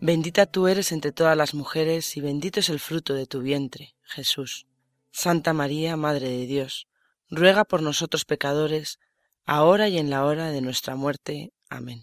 Bendita 0.00 0.46
tú 0.46 0.66
eres 0.66 0.90
entre 0.90 1.12
todas 1.12 1.36
las 1.36 1.54
mujeres 1.54 2.16
y 2.16 2.20
bendito 2.20 2.58
es 2.58 2.68
el 2.68 2.80
fruto 2.80 3.14
de 3.14 3.26
tu 3.26 3.38
vientre, 3.38 3.94
Jesús. 4.02 4.66
Santa 5.12 5.52
María, 5.52 5.96
Madre 5.96 6.28
de 6.28 6.46
Dios, 6.46 6.88
ruega 7.30 7.62
por 7.62 7.82
nosotros 7.82 8.24
pecadores, 8.24 8.98
ahora 9.46 9.86
y 9.86 9.96
en 9.96 10.10
la 10.10 10.24
hora 10.24 10.50
de 10.50 10.60
nuestra 10.60 10.96
muerte. 10.96 11.52
Amén. 11.70 12.02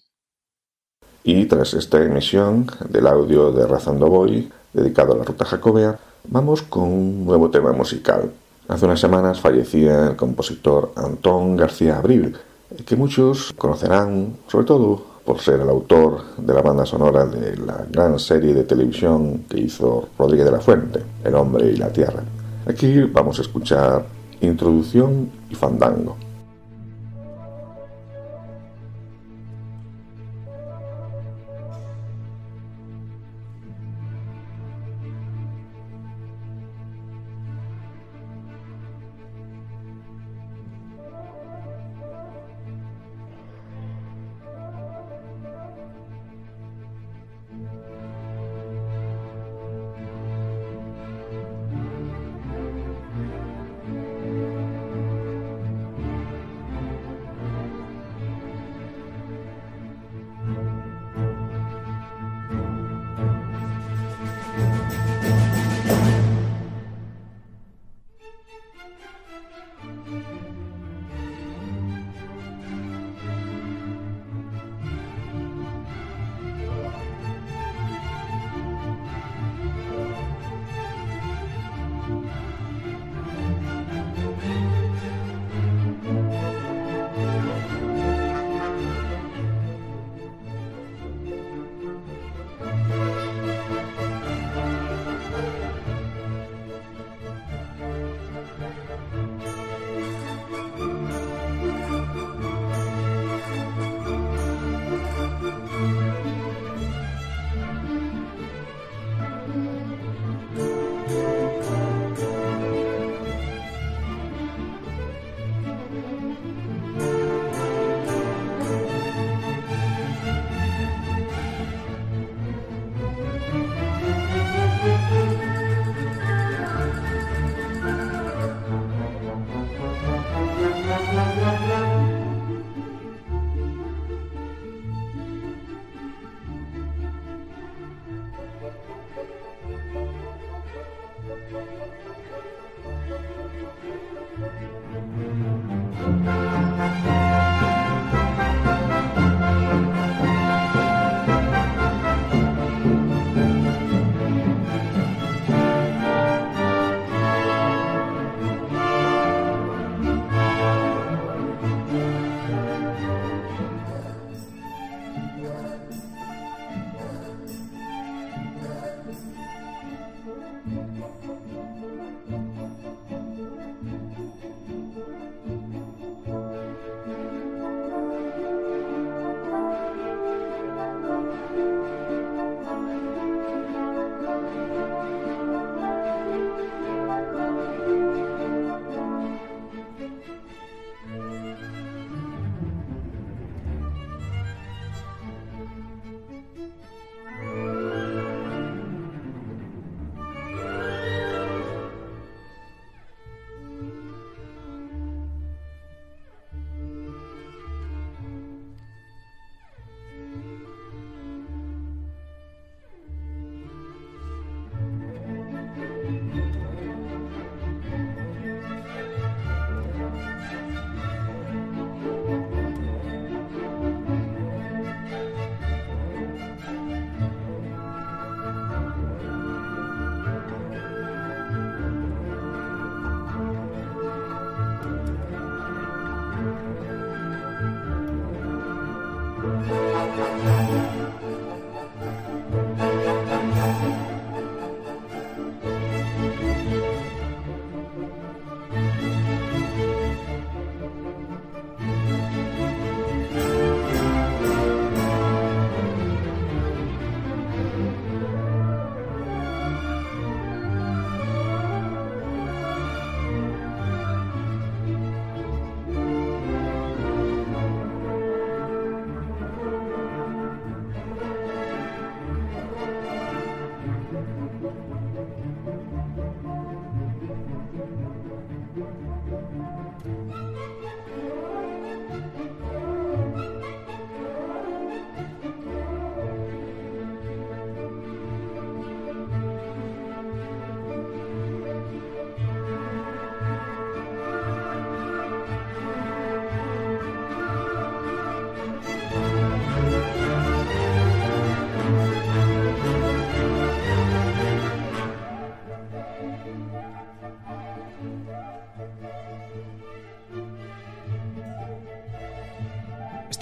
Y 1.26 1.48
tras 1.48 1.74
esta 1.74 2.02
emisión 2.02 2.68
del 2.88 3.08
audio 3.08 3.52
de 3.52 3.68
Razando 3.68 4.08
Boy, 4.08 4.50
dedicado 4.72 5.12
a 5.12 5.18
la 5.18 5.26
ruta 5.26 5.44
jacobea, 5.44 6.00
vamos 6.24 6.62
con 6.62 6.84
un 6.84 7.26
nuevo 7.26 7.50
tema 7.50 7.74
musical. 7.74 8.32
Hace 8.68 8.86
unas 8.86 9.00
semanas 9.00 9.40
fallecía 9.40 10.08
el 10.08 10.16
compositor 10.16 10.92
Antón 10.96 11.56
García 11.56 11.98
Abril, 11.98 12.36
que 12.84 12.96
muchos 12.96 13.54
conocerán 13.54 14.38
sobre 14.48 14.66
todo 14.66 15.06
por 15.24 15.40
ser 15.40 15.60
el 15.60 15.70
autor 15.70 16.36
de 16.38 16.54
la 16.54 16.62
banda 16.62 16.86
sonora 16.86 17.26
de 17.26 17.58
la 17.58 17.86
gran 17.92 18.18
serie 18.18 18.56
de 18.56 18.64
televisión 18.64 19.46
que 19.48 19.60
hizo 19.60 20.10
Rodríguez 20.18 20.46
de 20.46 20.52
la 20.52 20.60
Fuente, 20.60 21.04
El 21.24 21.36
hombre 21.36 21.72
y 21.72 21.78
la 21.78 21.90
tierra. 21.90 22.24
Aquí 22.66 23.02
vamos 23.02 23.38
a 23.38 23.44
escuchar 23.44 24.06
Introducción 24.42 25.30
y 25.50 25.54
Fandango. 25.56 26.25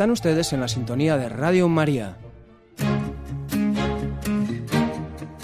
Están 0.04 0.12
ustedes 0.12 0.52
en 0.52 0.60
la 0.60 0.68
sintonía 0.68 1.16
de 1.16 1.30
Radio 1.30 1.70
María. 1.70 2.18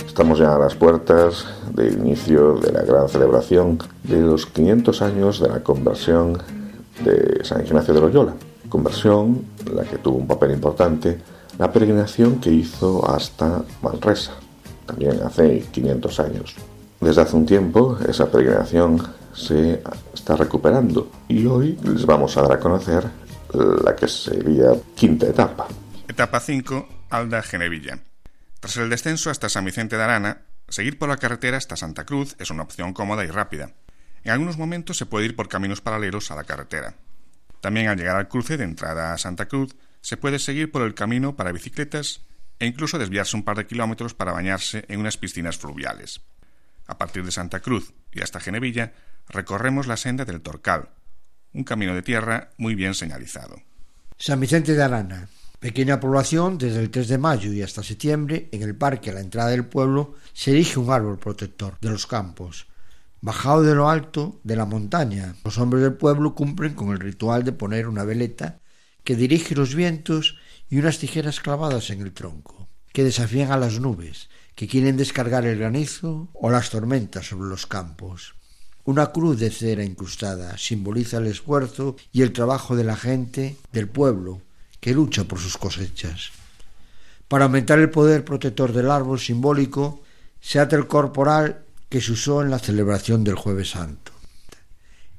Estamos 0.06 0.38
ya 0.38 0.54
a 0.54 0.60
las 0.60 0.76
puertas 0.76 1.46
del 1.74 1.94
inicio 1.94 2.56
de 2.56 2.74
la 2.74 2.82
gran 2.82 3.08
celebración 3.08 3.80
de 4.04 4.20
los 4.20 4.48
500 4.48 5.02
años 5.02 5.40
de 5.40 5.48
la 5.48 5.64
conversión 5.64 6.40
de 7.06 7.40
San 7.46 7.66
Ignacio 7.66 7.94
de 7.94 8.02
Loyola. 8.02 8.34
Conversión 8.68 9.46
en 9.66 9.78
la 9.78 9.86
que 9.86 9.98
tuvo 9.98 10.18
un 10.18 10.28
papel 10.28 10.52
importante 10.52 11.18
la 11.58 11.72
peregrinación 11.72 12.42
que 12.42 12.52
hizo 12.52 13.10
hasta 13.10 13.64
Manresa, 13.82 14.34
también 14.86 15.22
hace 15.24 15.68
500 15.72 16.20
años. 16.20 16.56
Desde 17.00 17.22
hace 17.22 17.38
un 17.38 17.46
tiempo 17.46 17.98
esa 18.06 18.26
peregrinación 18.26 19.02
se 19.34 19.82
está 20.14 20.36
recuperando 20.36 21.08
y 21.30 21.46
hoy 21.46 21.80
les 21.86 22.06
vamos 22.06 22.36
a 22.36 22.42
dar 22.42 22.52
a 22.52 22.60
conocer 22.60 23.29
la 23.54 23.96
que 23.96 24.08
sería 24.08 24.72
quinta 24.96 25.28
etapa. 25.28 25.68
Etapa 26.08 26.40
5, 26.40 26.88
Alda 27.10 27.42
Genevilla. 27.42 28.00
Tras 28.60 28.78
el 28.78 28.90
descenso 28.90 29.30
hasta 29.30 29.50
San 29.50 29.66
Vicente 29.66 29.98
de 29.98 30.04
Arana, 30.04 30.42
seguir 30.68 31.00
por 31.00 31.10
la 31.10 31.18
carretera 31.18 31.58
hasta 31.58 31.76
Santa 31.76 32.06
Cruz 32.06 32.36
es 32.40 32.52
una 32.52 32.64
opción 32.64 32.94
cómoda 32.94 33.24
y 33.24 33.28
rápida. 33.28 33.72
En 34.24 34.32
algunos 34.32 34.58
momentos 34.58 34.98
se 34.98 35.06
puede 35.06 35.26
ir 35.26 35.36
por 35.36 35.48
caminos 35.48 35.82
paralelos 35.82 36.30
a 36.32 36.36
la 36.36 36.44
carretera. 36.44 36.96
También 37.62 37.88
al 37.88 37.98
llegar 37.98 38.16
al 38.16 38.28
cruce 38.28 38.58
de 38.58 38.64
entrada 38.64 39.14
a 39.14 39.18
Santa 39.18 39.48
Cruz, 39.48 39.76
se 40.02 40.18
puede 40.18 40.40
seguir 40.40 40.72
por 40.72 40.82
el 40.82 40.94
camino 40.94 41.36
para 41.36 41.52
bicicletas 41.52 42.22
e 42.60 42.66
incluso 42.66 43.00
desviarse 43.00 43.36
un 43.36 43.44
par 43.44 43.58
de 43.58 43.68
kilómetros 43.68 44.14
para 44.14 44.34
bañarse 44.34 44.86
en 44.88 45.00
unas 45.00 45.18
piscinas 45.18 45.58
fluviales. 45.58 46.22
A 46.88 46.98
partir 46.98 47.24
de 47.24 47.32
Santa 47.32 47.62
Cruz 47.62 47.94
y 48.12 48.22
hasta 48.22 48.40
Genevilla, 48.40 48.94
recorremos 49.30 49.88
la 49.88 49.98
senda 49.98 50.26
del 50.26 50.42
Torcal, 50.42 50.90
un 51.54 51.64
camino 51.64 51.96
de 51.96 52.02
tierra 52.02 52.50
muy 52.58 52.76
bien 52.76 52.94
señalizado. 52.94 53.62
San 54.18 54.40
Vicente 54.40 54.74
de 54.74 54.84
Arana, 54.84 55.30
pequeña 55.60 56.00
población 56.00 56.58
desde 56.58 56.80
el 56.80 56.90
3 56.90 57.08
de 57.08 57.18
mayo 57.18 57.54
y 57.54 57.62
hasta 57.62 57.84
septiembre, 57.84 58.50
en 58.52 58.62
el 58.62 58.76
parque 58.76 59.10
a 59.10 59.14
la 59.14 59.22
entrada 59.22 59.50
del 59.50 59.66
pueblo 59.66 60.16
se 60.34 60.52
erige 60.52 60.80
un 60.80 60.92
árbol 60.92 61.18
protector 61.20 61.78
de 61.82 61.90
los 61.90 62.08
campos. 62.08 62.68
Bajado 63.22 63.64
de 63.64 63.76
lo 63.76 63.90
alto 63.90 64.40
de 64.44 64.56
la 64.56 64.66
montaña, 64.66 65.36
los 65.44 65.58
hombres 65.58 65.84
del 65.84 65.94
pueblo 65.94 66.36
cumplen 66.36 66.74
con 66.74 66.92
el 66.92 67.00
ritual 67.00 67.44
de 67.44 67.52
poner 67.52 67.88
una 67.88 68.06
veleta 68.06 68.60
que 69.04 69.16
dirige 69.16 69.56
los 69.56 69.76
vientos 69.76 70.38
y 70.70 70.78
unas 70.78 71.00
tijeras 71.00 71.40
clavadas 71.40 71.90
en 71.90 72.02
el 72.02 72.14
tronco, 72.14 72.70
que 72.94 73.04
desafían 73.04 73.52
a 73.52 73.58
las 73.58 73.80
nubes, 73.80 74.30
que 74.56 74.68
quieren 74.68 74.98
descargar 74.98 75.46
el 75.46 75.58
granizo 75.58 76.30
o 76.34 76.50
las 76.50 76.70
tormentas 76.70 77.28
sobre 77.28 77.50
los 77.50 77.66
campos. 77.66 78.36
Una 78.86 79.12
cruz 79.12 79.40
de 79.40 79.52
cera 79.52 79.84
incrustada 79.84 80.58
simboliza 80.58 81.18
el 81.18 81.28
esfuerzo 81.28 81.96
y 82.12 82.22
el 82.22 82.34
trabajo 82.34 82.76
de 82.76 82.84
la 82.84 82.96
gente 82.96 83.58
del 83.72 83.88
pueblo 83.88 84.42
que 84.80 84.94
lucha 84.94 85.26
por 85.26 85.40
sus 85.40 85.58
cosechas. 85.58 86.32
Para 87.28 87.46
aumentar 87.46 87.78
el 87.78 87.92
poder 87.92 88.26
protector 88.26 88.74
del 88.74 88.90
árbol 88.90 89.20
simbólico, 89.20 90.02
se 90.42 90.60
ata 90.60 90.76
el 90.76 90.88
corporal 90.88 91.64
que 91.90 92.02
se 92.02 92.14
usó 92.14 92.42
en 92.42 92.50
la 92.50 92.60
celebración 92.60 93.24
del 93.24 93.36
Jueves 93.36 93.72
Santo. 93.72 94.12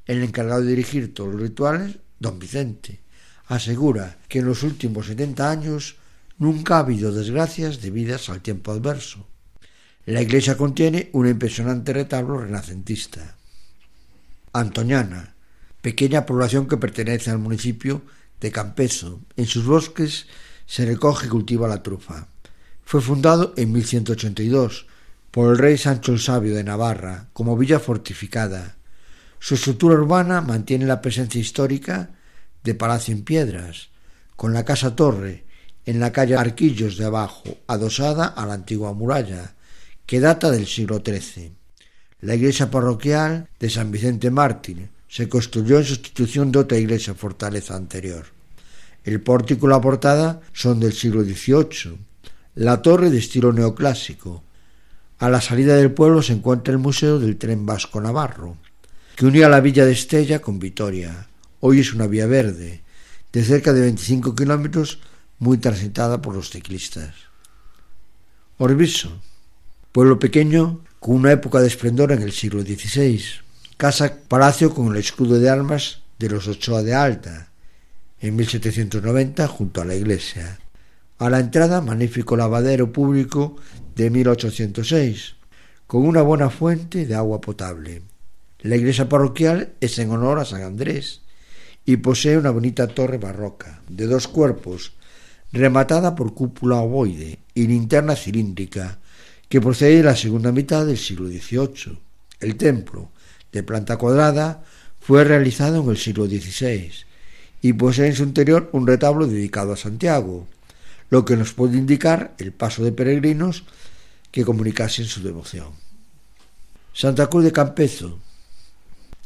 El 0.05 0.23
encargado 0.23 0.61
de 0.61 0.67
dirigir 0.67 1.13
todos 1.13 1.31
los 1.31 1.41
rituales, 1.41 1.99
don 2.19 2.39
Vicente, 2.39 2.99
asegura 3.47 4.17
que 4.27 4.39
en 4.39 4.45
los 4.45 4.63
últimos 4.63 5.05
setenta 5.05 5.49
años 5.49 5.95
nunca 6.37 6.75
ha 6.75 6.79
habido 6.79 7.13
desgracias 7.13 7.81
debidas 7.81 8.29
al 8.29 8.41
tiempo 8.41 8.71
adverso. 8.71 9.27
La 10.05 10.21
iglesia 10.21 10.57
contiene 10.57 11.09
un 11.13 11.27
impresionante 11.27 11.93
retablo 11.93 12.39
renacentista. 12.39 13.37
Antoñana, 14.53 15.35
pequeña 15.81 16.25
población 16.25 16.67
que 16.67 16.77
pertenece 16.77 17.31
al 17.31 17.39
municipio 17.39 18.01
de 18.39 18.51
Campezo. 18.51 19.21
En 19.37 19.45
sus 19.45 19.65
bosques 19.65 20.27
se 20.65 20.85
recoge 20.85 21.27
y 21.27 21.29
cultiva 21.29 21.67
la 21.67 21.83
trufa. 21.83 22.27
Fue 22.83 23.01
fundado 23.01 23.53
en 23.55 23.71
1182 23.71 24.87
por 25.31 25.51
el 25.51 25.57
rey 25.57 25.77
Sancho 25.77 26.11
el 26.11 26.19
Sabio 26.19 26.53
de 26.53 26.63
Navarra 26.63 27.29
como 27.33 27.55
villa 27.55 27.79
fortificada. 27.79 28.75
Su 29.39 29.55
estructura 29.55 29.95
urbana 29.95 30.41
mantiene 30.41 30.85
la 30.85 31.01
presencia 31.01 31.39
histórica 31.39 32.11
de 32.63 32.75
palacio 32.75 33.13
en 33.13 33.23
piedras, 33.23 33.89
con 34.35 34.53
la 34.53 34.65
casa 34.65 34.95
torre 34.95 35.45
en 35.85 35.99
la 35.99 36.11
calle 36.11 36.35
Arquillos 36.35 36.97
de 36.97 37.05
abajo, 37.05 37.43
adosada 37.67 38.27
a 38.27 38.45
la 38.45 38.53
antigua 38.53 38.93
muralla, 38.93 39.55
que 40.05 40.19
data 40.19 40.51
del 40.51 40.67
siglo 40.67 41.01
XIII. 41.03 41.60
La 42.21 42.35
iglesia 42.35 42.69
parroquial 42.69 43.49
de 43.59 43.69
San 43.69 43.91
Vicente 43.91 44.29
Mártir 44.29 44.89
se 45.07 45.27
construyó 45.27 45.79
en 45.79 45.85
sustitución 45.85 46.51
de 46.51 46.59
otra 46.59 46.77
iglesia 46.77 47.15
fortaleza 47.15 47.75
anterior. 47.75 48.27
El 49.03 49.21
pórtico 49.21 49.65
y 49.65 49.69
la 49.71 49.81
portada 49.81 50.41
son 50.53 50.79
del 50.79 50.93
siglo 50.93 51.23
XVIII. 51.23 51.97
La 52.55 52.83
torre 52.83 53.09
de 53.09 53.17
estilo 53.17 53.51
neoclásico. 53.51 54.43
A 55.17 55.29
la 55.29 55.41
salida 55.41 55.75
del 55.75 55.91
pueblo 55.91 56.21
se 56.21 56.33
encuentra 56.33 56.71
el 56.71 56.77
Museo 56.77 57.17
del 57.17 57.37
Tren 57.37 57.65
Vasco 57.65 57.99
Navarro, 57.99 58.57
que 59.15 59.25
unía 59.25 59.49
la 59.49 59.59
villa 59.59 59.85
de 59.85 59.93
Estella 59.93 60.39
con 60.39 60.59
Vitoria. 60.59 61.27
Hoy 61.59 61.79
es 61.79 61.91
una 61.93 62.05
vía 62.05 62.27
verde, 62.27 62.83
de 63.33 63.43
cerca 63.43 63.73
de 63.73 63.81
25 63.81 64.35
kilómetros, 64.35 64.99
muy 65.39 65.57
transitada 65.57 66.21
por 66.21 66.35
los 66.35 66.51
ciclistas. 66.51 67.15
Orbiso, 68.59 69.19
pueblo 69.91 70.19
pequeño 70.19 70.81
con 71.01 71.15
una 71.15 71.31
época 71.31 71.59
de 71.59 71.67
esplendor 71.67 72.11
en 72.11 72.21
el 72.21 72.31
siglo 72.31 72.61
XVI. 72.61 73.19
Casa 73.75 74.17
palacio 74.27 74.71
con 74.71 74.91
el 74.91 74.97
escudo 74.97 75.39
de 75.39 75.49
armas 75.49 76.03
de 76.19 76.29
los 76.29 76.47
Ochoa 76.47 76.83
de 76.83 76.93
Alta, 76.93 77.49
en 78.19 78.35
1790 78.35 79.47
junto 79.47 79.81
a 79.81 79.85
la 79.85 79.95
iglesia. 79.95 80.59
A 81.17 81.31
la 81.31 81.39
entrada, 81.39 81.81
magnífico 81.81 82.37
lavadero 82.37 82.93
público 82.93 83.55
de 83.95 84.11
1806, 84.11 85.37
con 85.87 86.05
una 86.05 86.21
buena 86.21 86.51
fuente 86.51 87.07
de 87.07 87.15
agua 87.15 87.41
potable. 87.41 88.03
La 88.59 88.75
iglesia 88.75 89.09
parroquial 89.09 89.73
es 89.81 89.97
en 89.97 90.11
honor 90.11 90.37
a 90.37 90.45
San 90.45 90.61
Andrés 90.61 91.21
y 91.83 91.97
posee 91.97 92.37
una 92.37 92.51
bonita 92.51 92.87
torre 92.87 93.17
barroca 93.17 93.81
de 93.89 94.05
dos 94.05 94.27
cuerpos, 94.27 94.93
rematada 95.51 96.13
por 96.13 96.35
cúpula 96.35 96.75
ovoide 96.75 97.39
y 97.55 97.65
linterna 97.65 98.15
cilíndrica, 98.15 98.99
que 99.51 99.59
procede 99.59 99.97
de 99.97 100.03
la 100.03 100.15
segunda 100.15 100.53
mitad 100.53 100.85
del 100.85 100.97
siglo 100.97 101.27
XVIII. 101.27 101.99
El 102.39 102.55
templo, 102.55 103.11
de 103.51 103.63
planta 103.63 103.97
cuadrada, 103.97 104.63
fue 105.01 105.25
realizado 105.25 105.83
en 105.83 105.89
el 105.89 105.97
siglo 105.97 106.25
XVI 106.25 106.89
y 107.61 107.73
posee 107.73 108.07
en 108.07 108.15
su 108.15 108.23
interior 108.23 108.69
un 108.71 108.87
retablo 108.87 109.27
dedicado 109.27 109.73
a 109.73 109.77
Santiago, 109.77 110.47
lo 111.09 111.25
que 111.25 111.35
nos 111.35 111.51
puede 111.51 111.77
indicar 111.77 112.33
el 112.37 112.53
paso 112.53 112.81
de 112.81 112.93
peregrinos 112.93 113.65
que 114.31 114.45
comunicasen 114.45 115.03
su 115.03 115.21
devoción. 115.21 115.71
Santa 116.93 117.27
Cruz 117.27 117.43
de 117.43 117.51
Campezo. 117.51 118.19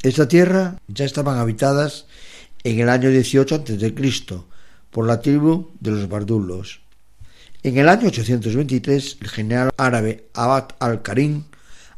Esta 0.02 0.28
tierra 0.28 0.82
ya 0.88 1.06
estaban 1.06 1.38
habitadas 1.38 2.08
en 2.64 2.80
el 2.80 2.90
año 2.90 3.12
18 3.12 3.56
a.C. 3.58 3.94
por 4.90 5.06
la 5.06 5.22
tribu 5.22 5.70
de 5.80 5.92
los 5.92 6.10
Bardulos. 6.10 6.82
En 7.66 7.80
el 7.80 7.90
año 7.90 8.10
823, 8.10 9.18
el 9.22 9.28
general 9.28 9.72
árabe 9.76 10.28
Abad 10.36 10.68
al-Karim 10.78 11.46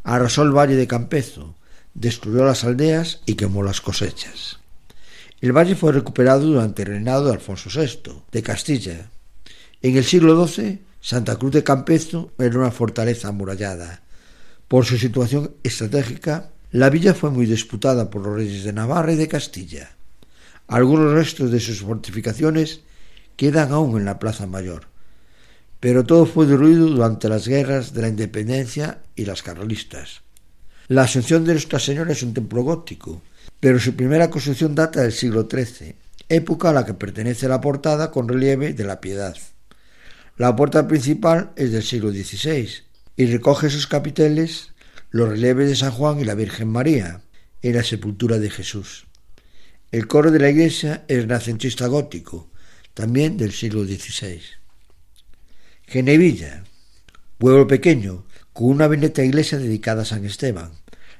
arrasó 0.02 0.44
el 0.44 0.56
valle 0.56 0.78
de 0.78 0.88
Campezo, 0.88 1.56
destruyó 1.94 2.46
las 2.46 2.64
aldeas 2.64 3.20
y 3.26 3.36
quemó 3.36 3.64
las 3.64 3.82
cosechas. 3.82 4.60
El 5.42 5.52
valle 5.52 5.76
fue 5.76 5.92
recuperado 5.92 6.46
durante 6.46 6.84
el 6.84 6.88
reinado 6.88 7.26
de 7.26 7.34
Alfonso 7.34 7.70
VI 7.70 8.14
de 8.32 8.44
Castilla. 8.44 9.10
En 9.82 9.98
el 9.98 10.06
siglo 10.06 10.48
XII, 10.48 10.84
Santa 11.02 11.36
Cruz 11.36 11.52
de 11.52 11.66
Campezo 11.66 12.32
era 12.40 12.58
una 12.58 12.72
fortaleza 12.72 13.28
amurallada. 13.28 14.04
Por 14.70 14.86
su 14.86 14.98
situación 14.98 15.52
estratégica, 15.64 16.50
la 16.72 16.90
villa 16.90 17.14
fue 17.14 17.30
muy 17.30 17.46
disputada 17.46 18.10
por 18.10 18.22
los 18.22 18.38
reyes 18.38 18.64
de 18.64 18.72
Navarra 18.72 19.12
y 19.12 19.18
de 19.18 19.28
Castilla. 19.28 19.98
Algunos 20.70 21.12
restos 21.12 21.52
de 21.52 21.60
sus 21.60 21.82
fortificaciones 21.82 22.84
quedan 23.36 23.74
aún 23.74 23.98
en 23.98 24.06
la 24.06 24.18
Plaza 24.18 24.48
Mayor, 24.48 24.88
pero 25.88 26.04
todo 26.04 26.26
fue 26.26 26.46
derruido 26.46 26.88
durante 26.88 27.30
las 27.30 27.48
guerras 27.48 27.94
de 27.94 28.02
la 28.02 28.10
independencia 28.10 29.04
y 29.16 29.24
las 29.24 29.42
carlistas. 29.42 30.20
La 30.90 31.04
Asunción 31.04 31.46
de 31.46 31.54
Nuestra 31.54 31.80
Señora 31.80 32.12
es 32.12 32.24
un 32.24 32.34
templo 32.34 32.62
gótico, 32.62 33.22
pero 33.62 33.80
su 33.80 33.96
primera 33.96 34.30
construcción 34.30 34.76
data 34.76 35.02
del 35.02 35.14
siglo 35.14 35.48
XIII, 35.50 35.96
época 36.28 36.72
a 36.72 36.74
la 36.74 36.86
que 36.86 36.94
pertenece 36.94 37.48
la 37.48 37.62
portada 37.62 38.12
con 38.12 38.28
relieve 38.28 38.74
de 38.74 38.84
la 38.84 39.00
Piedad. 39.00 39.38
La 40.36 40.58
puerta 40.58 40.90
principal 40.90 41.54
es 41.56 41.72
del 41.72 41.84
siglo 41.84 42.12
XVI 42.12 42.70
y 43.16 43.26
recoge 43.28 43.70
sus 43.70 43.88
capiteles 43.88 44.74
los 45.10 45.30
relieves 45.30 45.70
de 45.70 45.78
San 45.78 45.92
Juan 45.92 46.20
y 46.20 46.26
la 46.26 46.36
Virgen 46.36 46.68
María 46.68 47.22
en 47.62 47.76
la 47.78 47.84
sepultura 47.86 48.40
de 48.40 48.50
Jesús. 48.50 49.06
El 49.94 50.08
coro 50.08 50.32
de 50.32 50.40
la 50.40 50.50
iglesia 50.50 51.06
es 51.08 51.20
renacentista 51.20 51.88
gótico, 51.88 52.52
también 52.94 53.38
del 53.38 53.54
siglo 53.54 53.86
XVI. 53.86 54.57
Genevilla, 55.90 56.66
pueblo 57.38 57.66
pequeño, 57.66 58.26
con 58.52 58.68
una 58.68 58.88
veneta 58.88 59.24
iglesia 59.24 59.58
dedicada 59.58 60.02
a 60.02 60.06
San 60.06 60.26
Esteban. 60.26 60.72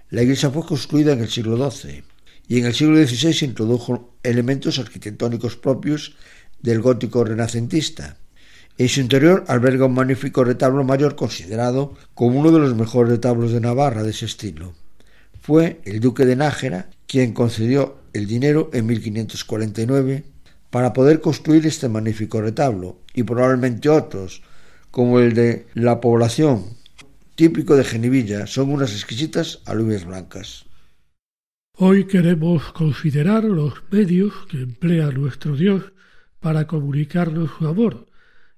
La 0.10 0.24
iglesia 0.24 0.50
fue 0.50 0.66
construida 0.66 1.14
en 1.14 1.22
el 1.22 1.30
siglo 1.30 1.56
XII 1.72 2.04
y 2.50 2.60
en 2.60 2.66
el 2.66 2.74
siglo 2.74 2.98
XVI 2.98 3.34
se 3.34 3.46
introdujo 3.46 4.14
elementos 4.24 4.78
arquitectónicos 4.78 5.56
propios 5.56 6.18
del 6.62 6.82
gótico 6.82 7.24
renacentista. 7.24 8.18
En 8.78 8.90
su 8.90 9.00
interior 9.00 9.46
alberga 9.48 9.86
un 9.86 9.94
magnífico 9.94 10.44
retablo 10.44 10.84
mayor 10.84 11.16
considerado 11.16 11.94
como 12.14 12.38
uno 12.38 12.52
de 12.52 12.60
los 12.60 12.76
mejores 12.76 13.10
retablos 13.10 13.54
de 13.54 13.62
Navarra 13.62 14.04
de 14.04 14.10
ese 14.10 14.26
estilo. 14.26 14.74
Fue 15.42 15.80
el 15.86 16.02
duque 16.02 16.26
de 16.26 16.36
Nájera 16.36 16.90
quien 17.08 17.32
concedió 17.32 18.00
el 18.12 18.28
dinero 18.28 18.70
en 18.74 18.86
1549 18.86 20.26
para 20.70 20.92
poder 20.92 21.22
construir 21.22 21.66
este 21.66 21.88
magnífico 21.88 22.42
retablo 22.42 23.00
y 23.14 23.24
probablemente 23.24 23.88
otros, 23.88 24.42
como 24.92 25.20
el 25.20 25.34
de 25.34 25.68
la 25.74 26.00
población, 26.02 26.66
típico 27.36 27.76
de 27.76 27.84
Genevilla, 27.84 28.48
son 28.48 28.72
unas 28.72 28.92
exquisitas 28.92 29.60
alubias 29.66 30.06
blancas. 30.06 30.66
Hoy 31.78 32.08
queremos 32.08 32.72
considerar 32.74 33.44
los 33.44 33.84
medios 33.92 34.34
que 34.50 34.58
emplea 34.58 35.12
nuestro 35.12 35.56
Dios 35.56 35.94
para 36.40 36.66
comunicarnos 36.66 37.52
su 37.58 37.68
amor 37.68 38.08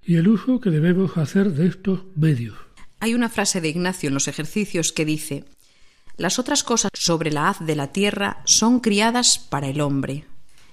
y 0.02 0.16
el 0.16 0.28
uso 0.28 0.60
que 0.60 0.70
debemos 0.70 1.18
hacer 1.18 1.52
de 1.52 1.66
estos 1.66 2.00
medios. 2.16 2.56
Hay 3.00 3.14
una 3.14 3.28
frase 3.28 3.60
de 3.60 3.68
Ignacio 3.68 4.08
en 4.08 4.14
los 4.14 4.28
ejercicios 4.28 4.92
que 4.92 5.04
dice 5.04 5.44
Las 6.16 6.38
otras 6.38 6.62
cosas 6.62 6.90
sobre 6.94 7.30
la 7.30 7.50
haz 7.50 7.60
de 7.60 7.76
la 7.76 7.92
tierra 7.92 8.42
son 8.46 8.80
criadas 8.80 9.38
para 9.38 9.68
el 9.68 9.82
hombre 9.82 10.24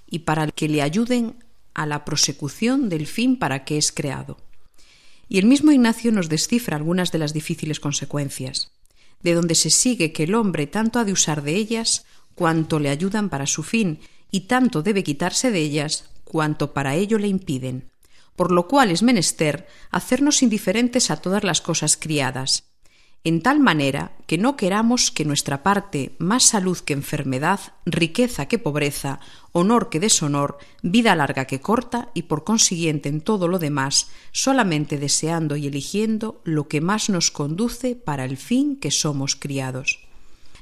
y 0.10 0.20
para 0.20 0.47
que 0.47 0.70
le 0.70 0.82
ayuden 0.82 1.36
a 1.74 1.86
la 1.86 2.05
prosecución 2.05 2.88
del 2.88 3.08
fin 3.08 3.38
para 3.38 3.66
que 3.66 3.78
es 3.78 3.91
creado. 3.91 4.38
Y 5.30 5.39
el 5.39 5.45
mismo 5.45 5.71
Ignacio 5.71 6.11
nos 6.11 6.30
descifra 6.30 6.78
algunas 6.78 7.11
de 7.11 7.17
las 7.19 7.34
difíciles 7.34 7.80
consecuencias, 7.80 8.71
de 9.21 9.34
donde 9.34 9.55
se 9.55 9.69
sigue 9.69 10.13
que 10.13 10.23
el 10.23 10.36
hombre 10.36 10.67
tanto 10.67 10.99
ha 10.99 11.05
de 11.05 11.11
usar 11.11 11.43
de 11.43 11.55
ellas 11.55 12.05
cuanto 12.36 12.80
le 12.80 12.89
ayudan 12.89 13.30
para 13.30 13.47
su 13.47 13.63
fin, 13.63 13.99
y 14.32 14.41
tanto 14.41 14.84
debe 14.84 15.03
quitarse 15.03 15.51
de 15.51 15.59
ellas 15.59 16.05
cuanto 16.23 16.73
para 16.73 16.95
ello 16.95 17.17
le 17.17 17.28
impiden, 17.28 17.89
por 18.36 18.51
lo 18.51 18.67
cual 18.67 18.91
es 18.91 19.01
menester 19.01 19.67
hacernos 19.89 20.43
indiferentes 20.43 21.09
a 21.09 21.17
todas 21.17 21.43
las 21.43 21.61
cosas 21.61 21.97
criadas, 21.97 22.66
en 23.28 23.41
tal 23.41 23.59
manera 23.59 24.13
que 24.25 24.38
no 24.38 24.55
queramos 24.55 25.11
que 25.11 25.25
nuestra 25.25 25.61
parte, 25.61 26.15
más 26.17 26.45
salud 26.45 26.78
que 26.78 26.93
enfermedad, 26.93 27.59
riqueza 27.86 28.47
que 28.47 28.57
pobreza, 28.57 29.19
honor 29.51 29.89
que 29.89 29.99
deshonor, 29.99 30.59
vida 30.82 31.13
larga 31.13 31.43
que 31.43 31.59
corta, 31.59 32.07
y 32.13 32.23
por 32.23 32.45
consiguiente 32.45 33.09
en 33.09 33.19
todo 33.19 33.49
lo 33.49 33.59
demás, 33.59 34.09
solamente 34.32 34.97
deseando 34.97 35.57
y 35.57 35.67
eligiendo 35.67 36.39
lo 36.45 36.69
que 36.69 36.80
más 36.80 37.09
nos 37.09 37.30
conduce 37.30 37.97
para 37.97 38.23
el 38.23 38.38
fin 38.38 38.78
que 38.78 38.91
somos 38.91 39.36
criados. 39.36 39.99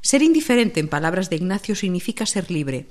Ser 0.02 0.24
indiferente, 0.24 0.80
en 0.80 0.88
palabras 0.88 1.30
de 1.30 1.36
Ignacio, 1.36 1.76
significa 1.76 2.26
ser 2.26 2.50
libre, 2.50 2.88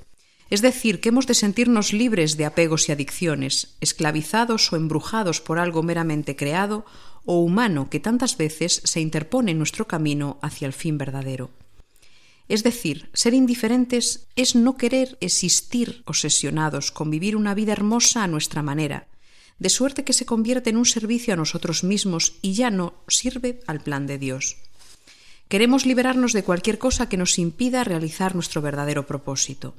es 0.49 0.61
decir, 0.61 1.01
que 1.01 1.09
hemos 1.09 1.27
de 1.27 1.33
sentirnos 1.33 1.91
libres 1.91 2.37
de 2.37 2.45
apegos 2.45 2.87
y 2.87 2.91
adicciones, 2.91 3.75
esclavizados 3.81 4.71
o 4.71 4.75
embrujados 4.75 5.41
por 5.41 5.59
algo 5.59 5.81
meramente 5.81 6.35
creado 6.35 6.85
o 7.25 7.39
humano 7.39 7.89
que 7.89 7.99
tantas 7.99 8.37
veces 8.37 8.81
se 8.83 9.01
interpone 9.01 9.51
en 9.51 9.57
nuestro 9.57 9.87
camino 9.87 10.37
hacia 10.41 10.67
el 10.67 10.73
fin 10.73 10.97
verdadero. 10.97 11.51
Es 12.47 12.63
decir, 12.63 13.09
ser 13.13 13.33
indiferentes 13.33 14.27
es 14.35 14.55
no 14.55 14.77
querer 14.77 15.17
existir 15.19 16.03
obsesionados 16.05 16.91
con 16.91 17.09
vivir 17.09 17.35
una 17.35 17.55
vida 17.55 17.71
hermosa 17.71 18.23
a 18.23 18.27
nuestra 18.27 18.61
manera, 18.61 19.07
de 19.57 19.69
suerte 19.69 20.03
que 20.03 20.13
se 20.13 20.25
convierte 20.25 20.69
en 20.69 20.77
un 20.77 20.85
servicio 20.85 21.33
a 21.33 21.37
nosotros 21.37 21.83
mismos 21.83 22.35
y 22.41 22.53
ya 22.53 22.69
no 22.69 22.93
sirve 23.07 23.61
al 23.67 23.81
plan 23.81 24.05
de 24.05 24.17
Dios. 24.17 24.57
Queremos 25.47 25.85
liberarnos 25.85 26.33
de 26.33 26.43
cualquier 26.43 26.77
cosa 26.77 27.07
que 27.07 27.17
nos 27.17 27.39
impida 27.39 27.83
realizar 27.83 28.35
nuestro 28.35 28.61
verdadero 28.61 29.07
propósito. 29.07 29.75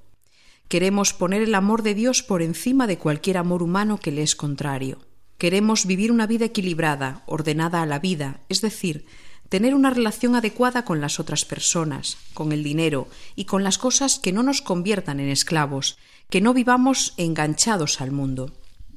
Queremos 0.68 1.12
poner 1.12 1.42
el 1.42 1.54
amor 1.54 1.82
de 1.82 1.94
Dios 1.94 2.22
por 2.22 2.42
encima 2.42 2.86
de 2.86 2.98
cualquier 2.98 3.36
amor 3.36 3.62
humano 3.62 3.98
que 3.98 4.10
le 4.10 4.22
es 4.22 4.34
contrario. 4.34 4.98
Queremos 5.38 5.86
vivir 5.86 6.12
una 6.12 6.26
vida 6.26 6.46
equilibrada, 6.46 7.22
ordenada 7.26 7.82
a 7.82 7.86
la 7.86 7.98
vida, 7.98 8.40
es 8.48 8.62
decir, 8.62 9.06
tener 9.48 9.74
una 9.74 9.90
relación 9.90 10.34
adecuada 10.34 10.84
con 10.84 11.00
las 11.00 11.20
otras 11.20 11.44
personas, 11.44 12.16
con 12.34 12.52
el 12.52 12.62
dinero 12.62 13.08
y 13.34 13.44
con 13.44 13.62
las 13.62 13.78
cosas 13.78 14.18
que 14.18 14.32
no 14.32 14.42
nos 14.42 14.62
conviertan 14.62 15.20
en 15.20 15.28
esclavos, 15.28 15.98
que 16.30 16.40
no 16.40 16.54
vivamos 16.54 17.14
enganchados 17.16 18.00
al 18.00 18.12
mundo. 18.12 18.52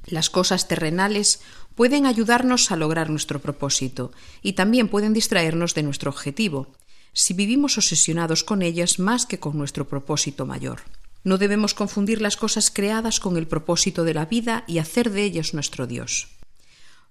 Las 0.06 0.30
cosas 0.30 0.68
terrenales 0.68 1.42
pueden 1.76 2.06
ayudarnos 2.06 2.72
a 2.72 2.78
lograr 2.78 3.10
nuestro 3.10 3.40
propósito 3.40 4.12
y 4.42 4.54
también 4.54 4.88
pueden 4.88 5.14
distraernos 5.14 5.76
de 5.76 5.84
nuestro 5.84 6.10
objetivo, 6.10 6.74
si 7.14 7.34
vivimos 7.34 7.78
obsesionados 7.78 8.44
con 8.44 8.62
ellas 8.62 8.98
más 8.98 9.26
que 9.26 9.40
con 9.40 9.58
nuestro 9.58 9.88
propósito 9.88 10.46
mayor. 10.46 10.82
No 11.24 11.38
debemos 11.38 11.74
confundir 11.74 12.22
las 12.22 12.38
cosas 12.38 12.72
creadas 12.72 13.20
con 13.20 13.36
el 13.36 13.48
propósito 13.48 14.04
de 14.04 14.14
la 14.14 14.26
vida 14.26 14.64
y 14.68 14.78
hacer 14.78 15.12
de 15.12 15.24
ellas 15.24 15.54
nuestro 15.54 15.86
Dios. 15.86 16.30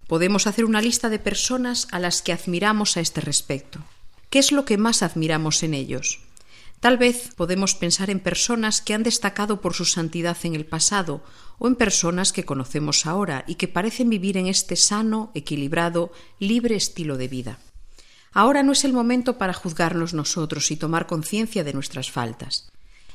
Podemos 0.06 0.46
hacer 0.46 0.64
una 0.64 0.80
lista 0.80 1.10
de 1.10 1.18
personas 1.18 1.88
a 1.90 1.98
las 1.98 2.22
que 2.22 2.32
admiramos 2.32 2.96
a 2.96 3.00
este 3.00 3.20
respecto. 3.20 3.80
¿Qué 4.30 4.38
es 4.38 4.52
lo 4.52 4.64
que 4.64 4.78
más 4.78 5.02
admiramos 5.02 5.62
en 5.62 5.74
ellos? 5.74 6.20
Tal 6.80 6.96
vez 6.96 7.34
podemos 7.36 7.74
pensar 7.74 8.08
en 8.08 8.20
personas 8.20 8.80
que 8.80 8.94
han 8.94 9.02
destacado 9.02 9.60
por 9.60 9.74
su 9.74 9.84
santidad 9.84 10.38
en 10.44 10.54
el 10.54 10.64
pasado 10.64 11.22
o 11.58 11.66
en 11.66 11.74
personas 11.74 12.32
que 12.32 12.44
conocemos 12.44 13.04
ahora 13.04 13.44
y 13.46 13.56
que 13.56 13.68
parecen 13.68 14.08
vivir 14.08 14.38
en 14.38 14.46
este 14.46 14.76
sano, 14.76 15.30
equilibrado, 15.34 16.12
libre 16.38 16.76
estilo 16.76 17.18
de 17.18 17.28
vida. 17.28 17.58
Ahora 18.32 18.62
no 18.62 18.72
es 18.72 18.84
el 18.84 18.92
momento 18.92 19.36
para 19.38 19.52
juzgarnos 19.52 20.14
nosotros 20.14 20.70
y 20.70 20.76
tomar 20.76 21.06
conciencia 21.06 21.64
de 21.64 21.72
nuestras 21.72 22.10
faltas 22.10 22.70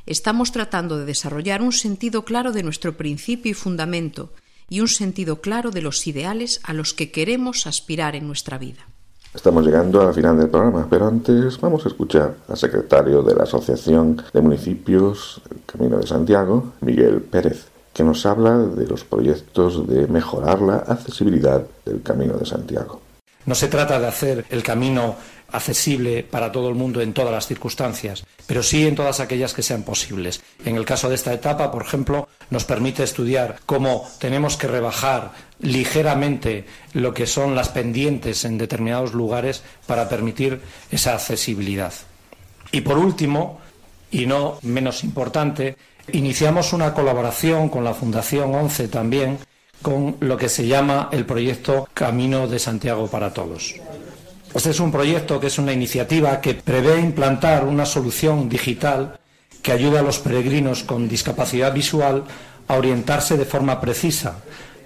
estamos 0.06 0.52
tratando 0.52 0.98
de 0.98 1.06
desarrollar 1.06 1.62
un 1.62 1.72
sentido 1.72 2.24
claro 2.24 2.52
de 2.52 2.64
nuestro 2.64 2.98
principio 2.98 3.52
y 3.52 3.54
fundamento 3.54 4.30
y 4.70 4.82
un 4.82 4.88
sentido 4.88 5.42
claro 5.42 5.72
de 5.72 5.82
los 5.82 6.06
ideales 6.08 6.60
a 6.64 6.74
los 6.74 6.94
que 6.94 7.12
queremos 7.12 7.68
aspirar 7.68 8.16
en 8.16 8.28
nuestra 8.28 8.58
vida. 8.58 8.88
Estamos 9.34 9.66
llegando 9.66 10.02
al 10.02 10.14
final 10.14 10.38
del 10.38 10.50
programa, 10.50 10.86
pero 10.90 11.08
antes 11.08 11.60
vamos 11.60 11.86
a 11.86 11.90
escuchar 11.90 12.36
al 12.48 12.58
secretario 12.58 13.24
de 13.24 13.34
la 13.34 13.44
Asociación 13.44 14.22
de 14.32 14.42
Municipios 14.42 15.42
Camino 15.66 15.98
de 15.98 16.06
Santiago, 16.06 16.74
Miguel 16.82 17.22
Pérez, 17.22 17.66
que 17.94 18.04
nos 18.04 18.26
habla 18.26 18.58
de 18.58 18.86
los 18.86 19.04
proyectos 19.04 19.88
de 19.88 20.08
mejorar 20.08 20.62
la 20.62 20.76
accesibilidad 20.78 21.66
del 21.86 22.04
Camino 22.04 22.38
de 22.38 22.46
Santiago. 22.46 23.02
No 23.46 23.56
se 23.56 23.68
trata 23.68 24.00
de 24.00 24.08
hacer 24.08 24.46
el 24.50 24.64
camino 24.64 25.16
accesible 25.54 26.24
para 26.24 26.52
todo 26.52 26.68
el 26.68 26.76
mundo 26.76 27.02
en 27.02 27.14
todas 27.14 27.32
las 27.32 27.48
circunstancias, 27.48 28.26
pero 28.48 28.64
sí 28.64 28.88
en 28.88 28.96
todas 28.96 29.20
aquellas 29.20 29.54
que 29.54 29.62
sean 29.62 29.84
posibles. 29.84 30.42
En 30.66 30.76
el 30.76 30.86
caso 30.86 31.10
de 31.10 31.16
esta 31.16 31.32
etapa, 31.32 31.72
por 31.72 31.84
ejemplo, 31.84 32.28
nos 32.50 32.66
permite 32.66 33.04
estudiar 33.04 33.60
cómo 33.66 34.10
tenemos 34.20 34.58
que 34.58 34.68
rebajar 34.68 35.32
ligeramente 35.60 36.66
lo 36.94 37.14
que 37.14 37.28
son 37.28 37.56
las 37.56 37.70
pendientes 37.70 38.46
en 38.46 38.58
determinados 38.58 39.14
lugares 39.14 39.64
para 39.86 40.10
permitir 40.10 40.60
esa 40.92 41.14
accesibilidad. 41.14 41.94
Y 42.72 42.82
por 42.82 42.98
último, 42.98 43.62
y 44.10 44.26
no 44.26 44.58
menos 44.64 45.04
importante, 45.04 45.78
iniciamos 46.12 46.74
una 46.74 46.94
colaboración 46.94 47.70
con 47.70 47.84
la 47.84 47.94
Fundación 47.94 48.56
ONCE 48.56 48.88
también 48.88 49.38
con 49.84 50.16
lo 50.22 50.38
que 50.38 50.50
se 50.50 50.66
llama 50.66 51.10
el 51.12 51.26
proyecto 51.26 51.88
Camino 51.94 52.48
de 52.48 52.58
Santiago 52.58 53.08
para 53.08 53.34
Todos. 53.34 53.76
Este 54.56 54.70
es 54.70 54.80
un 54.80 54.92
proyecto 54.92 55.40
que 55.40 55.48
es 55.48 55.60
una 55.60 55.74
iniciativa 55.74 56.40
que 56.40 56.56
prevé 56.56 57.00
implantar 57.00 57.66
una 57.66 57.86
solución 57.86 58.50
digital 58.50 59.20
que 59.62 59.74
ayude 59.74 60.00
a 60.00 60.02
los 60.02 60.20
peregrinos 60.20 60.84
con 60.84 61.08
discapacidad 61.08 61.74
visual 61.74 62.24
a 62.68 62.76
orientarse 62.76 63.38
de 63.38 63.46
forma 63.46 63.82
precisa, 63.82 64.38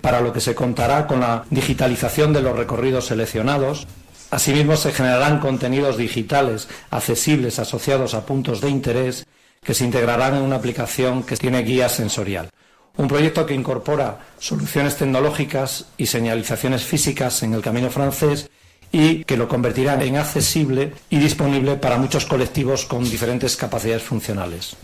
para 0.01 0.19
lo 0.19 0.33
que 0.33 0.41
se 0.41 0.55
contará 0.55 1.05
con 1.05 1.19
la 1.19 1.45
digitalización 1.49 2.33
de 2.33 2.41
los 2.41 2.55
recorridos 2.55 3.05
seleccionados. 3.05 3.87
Asimismo, 4.31 4.75
se 4.77 4.91
generarán 4.91 5.39
contenidos 5.39 5.97
digitales 5.97 6.67
accesibles 6.89 7.59
asociados 7.59 8.13
a 8.13 8.25
puntos 8.25 8.61
de 8.61 8.69
interés 8.69 9.27
que 9.63 9.73
se 9.73 9.85
integrarán 9.85 10.35
en 10.35 10.41
una 10.41 10.55
aplicación 10.55 11.23
que 11.23 11.37
tiene 11.37 11.61
guía 11.63 11.87
sensorial. 11.87 12.49
Un 12.97 13.07
proyecto 13.07 13.45
que 13.45 13.53
incorpora 13.53 14.19
soluciones 14.39 14.97
tecnológicas 14.97 15.85
y 15.97 16.07
señalizaciones 16.07 16.83
físicas 16.83 17.43
en 17.43 17.53
el 17.53 17.61
camino 17.61 17.89
francés 17.89 18.49
y 18.91 19.23
que 19.23 19.37
lo 19.37 19.47
convertirá 19.47 20.01
en 20.03 20.17
accesible 20.17 20.93
y 21.09 21.19
disponible 21.19 21.75
para 21.75 21.97
muchos 21.97 22.25
colectivos 22.25 22.85
con 22.85 23.03
diferentes 23.03 23.55
capacidades 23.55 24.03
funcionales. 24.03 24.75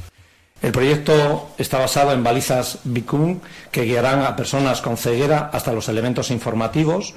El 0.61 0.71
proyecto 0.71 1.49
está 1.57 1.79
basado 1.79 2.13
en 2.13 2.23
balizas 2.23 2.79
Bicum 2.85 3.39
que 3.71 3.83
guiarán 3.83 4.21
a 4.21 4.35
personas 4.35 4.81
con 4.81 4.95
ceguera 4.95 5.49
hasta 5.51 5.73
los 5.73 5.89
elementos 5.89 6.31
informativos. 6.31 7.15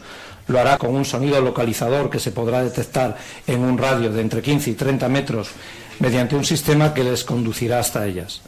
Lo 0.49 0.59
hará 0.59 0.79
con 0.79 0.95
un 0.97 1.05
sonido 1.05 1.41
localizador 1.41 2.11
que 2.11 2.19
se 2.19 2.33
podrá 2.33 2.63
detectar 2.63 3.17
en 3.47 3.61
un 3.61 3.79
radio 3.79 4.11
de 4.11 4.21
entre 4.21 4.43
15 4.43 4.71
y 4.71 4.75
30 4.75 5.09
metros 5.09 5.51
mediante 6.01 6.35
un 6.35 6.45
sistema 6.45 6.93
que 6.93 7.05
les 7.05 7.23
conducirá 7.23 7.79
hasta 7.79 8.07
ellas. 8.07 8.43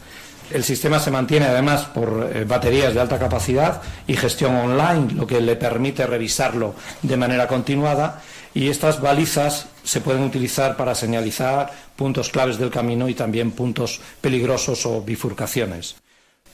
El 0.51 0.65
sistema 0.65 0.99
se 0.99 1.11
mantiene 1.11 1.47
además 1.47 1.85
por 1.85 2.31
eh, 2.33 2.45
baterías 2.45 2.95
de 2.95 3.01
alta 3.01 3.19
capacidad 3.19 3.83
y 4.07 4.17
gestión 4.17 4.57
online, 4.57 5.13
lo 5.13 5.27
que 5.27 5.41
le 5.41 5.57
permite 5.57 6.07
revisarlo 6.07 6.75
de 7.03 7.17
manera 7.19 7.47
continuada 7.47 8.23
y 8.55 8.69
estas 8.69 9.01
balizas 9.01 9.67
se 9.85 10.01
pueden 10.01 10.23
utilizar 10.23 10.77
para 10.77 10.95
señalizar 10.95 11.71
puntos 11.97 12.31
claves 12.31 12.59
del 12.59 12.71
camino 12.71 13.09
y 13.09 13.15
también 13.15 13.51
puntos 13.51 14.01
peligrosos 14.21 14.87
o 14.87 15.03
bifurcaciones. 15.03 15.97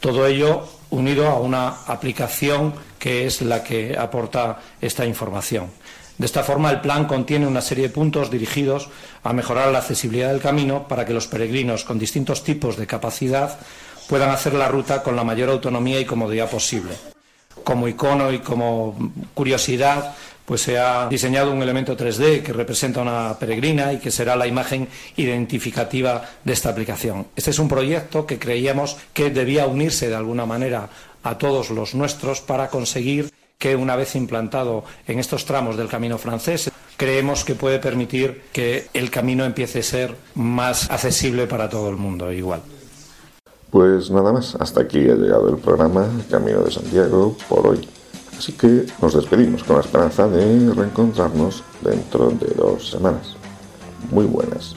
Todo 0.01 0.27
ello 0.27 0.67
unido 0.91 1.29
a 1.29 1.39
una 1.39 1.85
aplicación 1.87 2.75
que 2.99 3.27
es 3.27 3.43
la 3.43 3.63
que 3.63 3.97
aporta 3.97 4.61
esta 4.81 5.07
información. 5.07 5.71
De 6.17 6.27
esta 6.27 6.45
forma, 6.45 6.71
el 6.71 6.81
plan 6.81 7.07
contiene 7.07 7.47
una 7.47 7.61
serie 7.61 7.89
de 7.89 7.95
puntos 7.95 8.31
dirigidos 8.31 8.89
a 9.25 9.33
mejorar 9.33 9.73
la 9.73 9.79
accesibilidad 9.79 10.31
del 10.31 10.41
camino 10.41 10.87
para 10.87 11.05
que 11.05 11.13
los 11.13 11.27
peregrinos 11.27 11.85
con 11.85 11.99
distintos 11.99 12.45
tipos 12.45 12.77
de 12.77 12.87
capacidad 12.87 13.59
puedan 14.09 14.31
hacer 14.31 14.55
la 14.55 14.69
ruta 14.69 15.03
con 15.03 15.17
la 15.17 15.25
mayor 15.25 15.51
autonomía 15.51 15.99
y 15.99 16.05
comodidad 16.05 16.49
posible. 16.49 16.93
Como 17.65 17.89
icono 17.89 18.31
y 18.31 18.39
como 18.41 19.13
curiosidad, 19.35 20.15
pues 20.45 20.61
se 20.61 20.79
ha 20.79 21.09
diseñado 21.09 21.51
un 21.51 21.63
elemento 21.63 21.97
3D 21.97 22.43
que 22.43 22.53
representa 22.53 23.01
una 23.01 23.37
peregrina 23.39 23.93
y 23.93 23.99
que 23.99 24.11
será 24.11 24.37
la 24.37 24.47
imagen 24.47 24.89
identificativa 25.17 26.23
de 26.45 26.53
esta 26.53 26.69
aplicación. 26.69 27.27
Este 27.35 27.51
es 27.51 27.59
un 27.59 27.69
proyecto 27.69 28.27
que 28.27 28.39
creíamos 28.39 28.97
que 29.13 29.31
debía 29.31 29.67
unirse 29.67 30.09
de 30.09 30.17
alguna 30.17 30.47
manera 30.47 30.89
a 31.23 31.39
todos 31.39 31.71
los 31.71 31.95
nuestros 31.95 32.41
para 32.43 32.69
conseguir 32.69 33.33
que 33.65 33.77
una 33.77 33.97
vez 33.97 34.15
implantado 34.15 34.85
en 35.07 35.19
estos 35.19 35.47
tramos 35.47 35.79
del 35.79 35.89
camino 35.89 36.19
francés, 36.19 36.71
creemos 36.99 37.47
que 37.47 37.55
puede 37.55 37.79
permitir 37.79 38.43
que 38.53 38.89
el 38.93 39.11
camino 39.11 39.43
empiece 39.43 39.79
a 39.79 39.83
ser 39.83 40.15
más 40.35 40.91
accesible 40.91 41.47
para 41.47 41.71
todo 41.71 41.89
el 41.89 41.97
mundo 41.97 42.31
igual. 42.31 42.61
Pues 43.71 44.11
nada 44.11 44.35
más, 44.35 44.55
hasta 44.57 44.83
aquí 44.83 44.99
ha 45.09 45.15
llegado 45.15 45.49
el 45.49 45.57
programa 45.57 46.07
Camino 46.31 46.61
de 46.61 46.73
Santiago 46.73 47.39
por 47.49 47.67
hoy. 47.69 47.89
Así 48.37 48.53
que 48.53 48.85
nos 49.01 49.15
despedimos 49.15 49.65
con 49.65 49.77
la 49.77 49.83
esperanza 49.83 50.29
de 50.29 50.71
reencontrarnos 50.75 51.65
dentro 51.81 52.33
de 52.33 52.49
dos 52.55 52.91
semanas. 52.91 53.35
Muy 54.11 54.27
buenas. 54.27 54.77